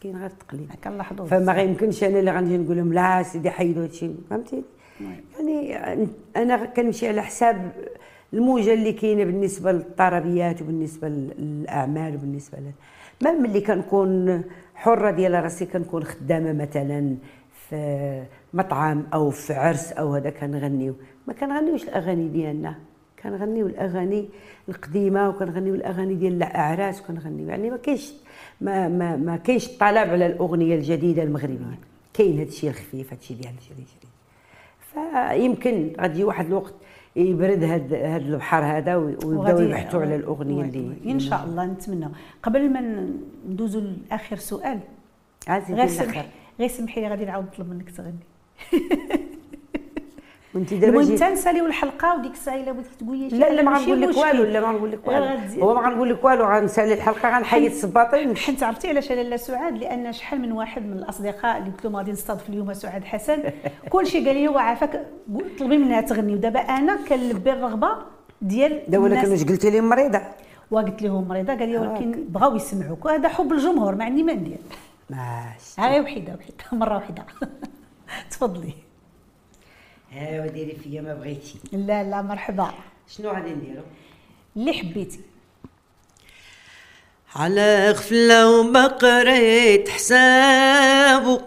كاين 0.00 0.16
غير 0.16 0.26
التقليد. 0.26 0.68
كنلاحظوه 0.84 1.26
فما. 1.26 1.52
غيمكنش 1.52 2.04
أنا 2.04 2.18
اللي 2.18 2.30
غنجي 2.30 2.58
نقول 2.58 2.76
لهم 2.76 2.92
لا 2.92 3.22
سيدي 3.22 3.50
حيدوا 3.50 3.82
هادشي 3.82 4.10
فهمتي؟ 4.30 4.62
يعني 5.40 6.08
أنا 6.36 6.64
كنمشي 6.64 7.08
على 7.08 7.22
حساب 7.22 7.72
الموجة 8.32 8.74
اللي 8.74 8.92
كاينة 8.92 9.24
بالنسبة 9.24 9.72
للطربيات 9.72 10.62
وبالنسبة 10.62 11.08
للأعمال 11.08 12.14
وبالنسبة 12.14 12.58
ل 12.58 12.70
ما 13.20 13.32
ملي 13.32 13.60
كنكون 13.60 14.42
حرة 14.74 15.10
ديال 15.10 15.44
راسي 15.44 15.66
كنكون 15.66 16.04
خدامة 16.04 16.52
مثلا 16.52 17.16
في 17.68 18.24
مطعم 18.54 19.06
أو 19.14 19.30
في 19.30 19.54
عرس 19.54 19.92
أو 19.92 20.14
هذا 20.14 20.30
كنغنيو. 20.30 20.94
ما 21.26 21.32
كنغنيوش 21.32 21.84
الأغاني 21.84 22.28
ديالنا. 22.28 22.74
كنغنيو 23.22 23.66
الأغاني 23.66 24.28
القديمة 24.68 25.28
وكنغنيو 25.28 25.74
الأغاني 25.74 26.14
ديال 26.14 26.32
الأعراس 26.32 27.00
وكنغنيو. 27.00 27.48
يعني 27.48 27.70
ما 27.70 27.76
كاينش 27.76 28.12
ما 28.60 28.88
ما 28.88 29.16
ما 29.16 29.36
كاينش 29.36 29.68
طلب 29.68 30.08
على 30.10 30.26
الأغنية 30.26 30.74
الجديدة 30.74 31.22
المغربية. 31.22 31.78
كاين 32.14 32.38
هذا 32.38 32.48
الشيء 32.48 32.70
الخفيف 32.70 33.12
هذا 33.12 33.20
الشيء 33.20 33.36
ديال 33.36 33.52
الجري 33.52 33.84
جري 33.84 34.10
فيمكن 34.92 35.92
غادي 36.00 36.24
واحد 36.24 36.46
الوقت 36.46 36.74
يبرد 37.16 37.62
هاد 37.64 37.92
هاد 37.94 38.22
البحر 38.22 38.64
هذا 38.64 38.96
ويبداو 38.96 39.60
يبحثوا 39.60 40.00
على 40.00 40.16
الأغنية 40.16 40.62
اللي. 40.64 41.12
إن 41.12 41.18
شاء 41.18 41.44
الله 41.44 41.64
نتمنى. 41.66 42.08
قبل 42.42 42.72
ما 42.72 42.80
ن- 42.80 43.20
ندوزو 43.48 43.80
لآخر 43.80 44.36
سؤال 44.36 44.78
عزيزي 45.48 45.74
غير 45.74 45.84
الآخر 45.84 46.04
سمح 46.04 46.26
غير 46.60 46.68
سمحي 46.68 47.00
لي 47.00 47.08
غادي 47.08 47.24
نعاود 47.24 47.44
نطلب 47.46 47.68
منك 47.70 47.90
تغني. 47.90 48.14
وانت 50.56 50.74
دابا 50.74 51.00
المهم 51.00 51.16
تنساليو 51.16 51.66
الحلقة 51.66 52.14
وديك 52.18 52.32
الساعة 52.32 52.54
إلا 52.56 52.72
بغيتي 52.72 52.90
تقولي 53.00 53.28
لا 53.28 53.52
لا 53.52 53.62
ما 53.62 53.78
غنقول 53.78 54.00
لك. 54.00 54.16
والو 54.16 54.44
لا 54.44 54.60
ما 54.60 54.66
غنقول 54.68 54.92
لك 54.92 55.06
والو. 55.06 55.26
هو 55.62 55.74
ما 55.74 55.80
غنقول 55.80 56.10
لك 56.10 56.24
والو 56.24 56.44
غنسالي 56.44 56.94
الحلقة 56.94 57.36
غنحيد 57.38 57.64
الصباطين 57.72 58.36
حيت 58.36 58.62
عرفتي 58.62 58.88
علاش 58.88 59.12
أنا 59.12 59.20
لا 59.20 59.36
سعاد؟ 59.36 59.78
لأن 59.78 60.12
شحال 60.12 60.40
من 60.40 60.52
واحد 60.52 60.86
من 60.86 60.92
الأصدقاء 60.92 61.58
اللي 61.58 61.70
قلت 61.70 61.84
لهم 61.84 61.96
غادي 61.96 62.12
نستضيف 62.12 62.48
اليوم 62.48 62.72
سعاد 62.74 63.04
حسن 63.04 63.42
كل 63.92 64.06
شيء 64.06 64.26
قال 64.26 64.36
لي 64.36 64.48
هو 64.48 64.58
عافاك 64.58 65.06
طلبي 65.58 65.78
منها 65.78 66.00
تغني. 66.00 66.34
ودابا 66.34 66.60
أنا 66.60 66.98
كنلبي 67.08 67.52
الرغبة 67.52 67.88
ديال 68.42 68.82
دا 68.88 68.98
ولكن. 68.98 69.30
واش 69.30 69.44
قلتي 69.44 69.70
لي 69.70 69.80
مريضة؟ 69.80 70.20
وقلت 70.70 71.02
لهم 71.02 71.28
مريضة 71.28 71.54
قال 71.54 71.68
لي 71.68 71.78
ولكن 71.78 72.24
بغاو 72.28 72.56
يسمعوك. 72.56 73.04
وهذا 73.04 73.28
حب 73.28 73.52
الجمهور 73.52 73.94
ما 73.94 74.04
عندي 74.04 74.22
ما 74.22 74.32
ندير. 74.32 74.58
ماشي. 75.10 75.74
ها 75.78 75.88
غير 75.88 76.02
وحده 76.02 76.38
وحده 76.38 76.64
مرة 76.78 76.96
وحده 76.96 77.24
تفضلي. 78.30 78.74
ها 80.16 80.46
ديري 80.46 80.76
فيا 80.84 81.00
ما 81.00 81.14
بغيتي. 81.14 81.58
لا 81.72 82.02
لا 82.02 82.22
مرحبا. 82.22 82.74
شنو 83.08 83.30
غادي 83.30 83.50
نديرو؟ 83.50 83.82
اللي 84.56 84.72
حبيتي. 84.72 85.20
على 87.34 87.90
غفلة 87.90 88.50
وما 88.50 88.86
قريت 88.86 89.88
حسابه 89.88 91.40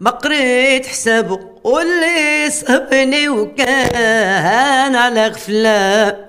ما 0.00 0.10
قريت 0.10 0.86
حسابه 0.86 1.40
واللي 1.64 2.50
صابني 2.50 3.28
وكان 3.28 4.96
على 4.96 5.28
غفلة. 5.28 6.26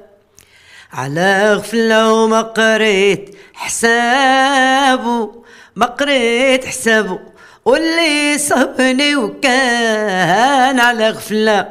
على 0.94 1.54
غفلة 1.54 2.14
وما 2.14 2.42
قريت 2.42 3.36
حسابه 3.54 5.44
ما 5.76 5.86
قريت 5.86 6.66
حسابه 6.66 7.20
واللي 7.68 8.38
صابني 8.38 9.16
وكان 9.16 10.80
على 10.80 11.10
غفلة 11.10 11.70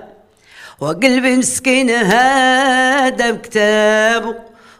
وقلبي 0.81 1.37
مسكين 1.37 1.91
هذا 1.91 3.31
بكتابه 3.31 4.35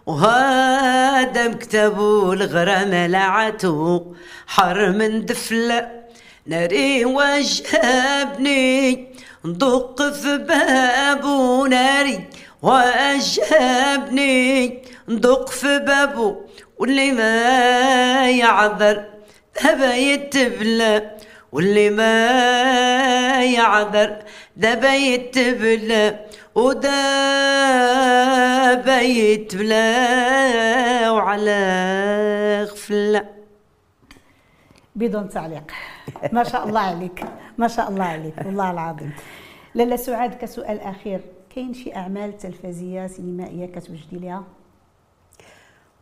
وهذا 0.07 1.47
بكتابه 1.47 2.33
الغرام 2.33 2.95
لعته 2.95 4.07
حر 4.47 4.91
من 4.91 5.27
دفلة 5.27 5.91
ناري 6.47 7.05
وجابني 7.05 8.65
ندق 9.45 10.13
في 10.13 10.39
بابه 10.39 11.69
ناري 11.69 12.25
وجابني 12.63 14.35
ندق 15.09 15.49
في 15.49 15.79
بابه 15.79 16.37
واللي 16.79 17.13
ما 17.13 18.31
يعذر. 18.31 19.16
دابا 19.65 19.95
يتبلى 19.95 21.11
واللي 21.53 21.91
ما 21.91 23.45
يعذر 23.45 24.17
دابا 24.57 24.95
يتبلى 24.95 26.27
ودابا 26.55 26.81
يتبلى 29.01 29.89
وعلى 31.09 31.59
غفلة. 32.71 33.27
بدون 34.97 35.29
تعليق. 35.29 35.73
ما 36.33 36.45
شاء 36.45 36.69
الله 36.69 36.81
عليك. 36.81 37.25
ما 37.59 37.69
شاء 37.69 37.89
الله 37.89 38.05
عليك. 38.05 38.35
والله 38.47 38.71
العظيم. 38.71 39.13
لالا 39.75 39.97
سعاد 39.97 40.35
كسؤال 40.35 40.81
أخير. 40.81 41.21
كاين 41.55 41.75
شي 41.75 41.97
أعمال 41.97 42.39
تلفزيونيه 42.39 43.07
سينمائية 43.07 43.67
كتوجدي 43.67 44.17
ليها؟ 44.17 44.45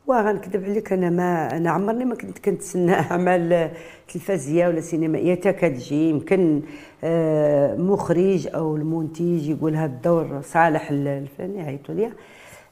وغنكذب 0.06 0.64
عليك 0.64 0.92
أنا 0.92 1.10
ما 1.10 1.56
أنا 1.56 1.70
عمرني 1.70 2.04
ما 2.04 2.14
كنت 2.14 2.38
كنتسنى 2.38 2.92
اعمال 2.92 3.70
تلفزيونيه 4.08 4.68
ولا 4.68 4.80
سينمائيه 4.80 5.34
حتى 5.34 5.52
كتجي 5.52 6.10
يمكن 6.10 6.62
آه، 7.04 7.76
مخرج 7.76 8.48
أو 8.54 8.76
المنتج 8.76 9.48
يقول 9.48 9.76
هذا 9.76 9.92
الدور 9.92 10.40
صالح 10.42 10.92
للفن 10.92 11.54
يعيطوا 11.54 12.10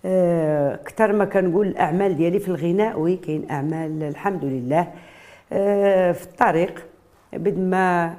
آه، 0.05 0.75
أكثر 0.75 1.13
ما 1.13 1.25
كنقول 1.25 1.67
الاعمال 1.67 2.17
ديالي 2.17 2.39
في 2.39 2.49
الغناء 2.49 3.01
وي 3.01 3.17
كاين 3.17 3.51
اعمال 3.51 4.03
الحمد 4.03 4.45
لله 4.45 4.89
آه، 5.53 6.13
في 6.13 6.25
الطريق 6.25 6.87
بد 7.33 7.59
ما 7.59 8.17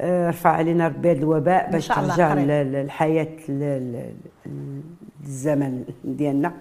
آه، 0.00 0.28
رفع 0.28 0.50
علينا 0.50 0.88
ربي 0.88 1.10
هذا 1.10 1.18
الوباء 1.18 1.70
باش 1.70 1.88
ترجع 1.88 2.32
الحياة 2.32 3.28
للزمن 5.26 5.84
ديالنا 6.04 6.52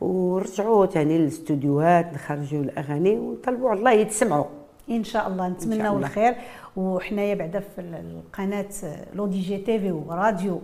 ورجعوا 0.00 0.86
ثاني 0.86 1.18
للاستوديوهات 1.18 2.14
نخرجوا 2.14 2.62
الأغاني 2.62 3.10
ونطلبوا 3.18 3.70
على 3.70 3.78
الله 3.78 3.92
يتسمعوا 3.92 4.44
إن 4.90 5.04
شاء 5.04 5.28
الله 5.28 5.48
نتمناو 5.48 5.96
الله. 5.96 6.06
الخير. 6.06 6.34
وحنايا 6.76 7.34
بعدا 7.34 7.60
في 7.60 7.80
ال- 7.80 7.94
القناة 7.94 8.66
L'ODJ 9.14 9.56
TV 9.58 9.92
وراديو 9.92 10.60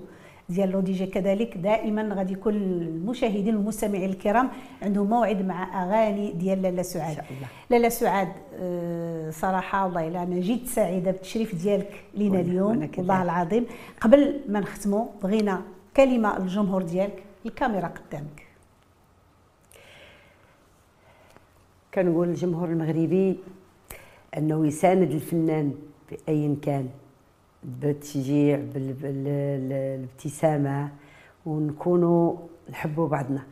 ديال 0.48 0.70
L'ODJ 0.70 1.06
كذلك. 1.06 1.58
دائما 1.58 2.14
غادي 2.14 2.32
يكون 2.32 2.54
المشاهدين 2.54 3.56
والمستمعين 3.56 4.10
الكرام 4.10 4.48
عندهم 4.82 5.06
موعد 5.10 5.42
مع 5.46 5.84
أغاني 5.84 6.32
ديال 6.32 6.62
لاله 6.62 6.82
سعاد. 6.82 7.16
شاء 7.16 7.24
الله. 7.30 7.48
لاله 7.70 7.88
سعاد 7.88 8.28
آه، 8.60 9.30
صراحة 9.30 9.84
والله 9.84 10.08
إلا 10.08 10.22
أنا 10.22 10.40
جيت 10.40 10.66
سعيدة 10.68 11.10
بالتشريف 11.10 11.54
ديالك 11.54 12.04
لينا 12.14 12.40
اليوم. 12.40 12.88
والله 12.98 13.22
العظيم 13.22 13.64
قبل 14.00 14.40
ما 14.48 14.60
نختموا 14.60 15.04
بغينا 15.22 15.62
كلمة 15.96 16.38
للجمهور 16.38 16.82
ديالك. 16.82 17.22
الكاميرا 17.46 17.86
قدامك. 17.88 18.45
كنقول 21.96 22.28
للجمهور 22.28 22.68
المغربي 22.68 23.38
أنه 24.36 24.66
يساند 24.66 25.10
الفنان 25.10 25.74
بايا 26.10 26.56
كان 26.62 26.88
بالتشجيع 27.64 28.56
بال- 28.74 28.92
بال- 28.92 29.72
الابتسامة 29.72 30.88
ونكونوا 31.46 32.36
نحبوا 32.70 33.08
بعضنا. 33.08 33.42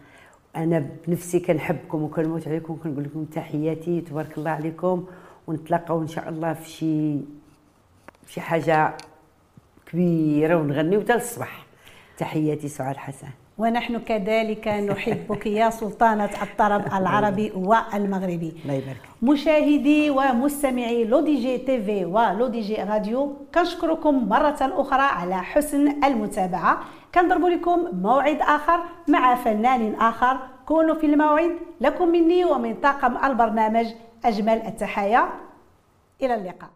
أنا 0.56 0.88
بنفسي 1.08 1.40
كنحبكم 1.40 2.02
وكنموت 2.02 2.48
عليكم 2.48 2.76
كنقول 2.84 3.04
لكم 3.04 3.24
تحياتي 3.24 4.00
تبارك 4.00 4.38
الله 4.38 4.50
عليكم 4.50 5.06
ونتلاقاو 5.46 6.02
إن 6.02 6.06
شاء 6.06 6.28
الله 6.28 6.52
في 6.52 6.70
شي 6.70 7.20
شي 8.26 8.40
حاجة 8.40 8.96
كبيرة 9.86 10.56
ونغنيو 10.56 11.00
حتى 11.00 11.12
للصباح. 11.14 11.66
تحياتي 12.18 12.68
سعاد 12.68 12.96
حسن. 12.96 13.28
ونحن 13.58 13.98
كذلك 13.98 14.68
نحبك 14.68 15.46
يا 15.46 15.70
سلطانة 15.70 16.30
الطرب 16.42 16.86
العربي 16.86 17.52
والمغربي. 17.54 18.52
الله 18.62 18.74
يبارك. 18.74 19.00
مشاهدي 19.22 20.10
ومستمعي 20.10 21.04
لو 21.04 21.20
دي 21.20 21.36
جي 21.36 21.58
تي 21.58 21.82
في 21.82 22.04
ولو 22.04 22.46
دي 22.46 22.60
جي 22.60 22.74
راديو 22.82 23.36
كنشكركم 23.54 24.28
مرة 24.28 24.58
أخرى 24.60 25.02
على 25.02 25.42
حسن 25.42 26.04
المتابعة. 26.04 26.80
كنضرب 27.14 27.44
لكم 27.44 27.88
موعد 28.02 28.38
آخر 28.40 28.80
مع 29.08 29.34
فنان 29.34 29.94
آخر. 29.94 30.38
كونوا 30.66 30.94
في 30.94 31.06
الموعد. 31.06 31.50
لكم 31.80 32.08
مني 32.08 32.44
ومن 32.44 32.74
طاقم 32.74 33.24
البرنامج 33.24 33.86
أجمل 34.24 34.58
التحايا. 34.66 35.28
إلى 36.22 36.34
اللقاء. 36.34 36.70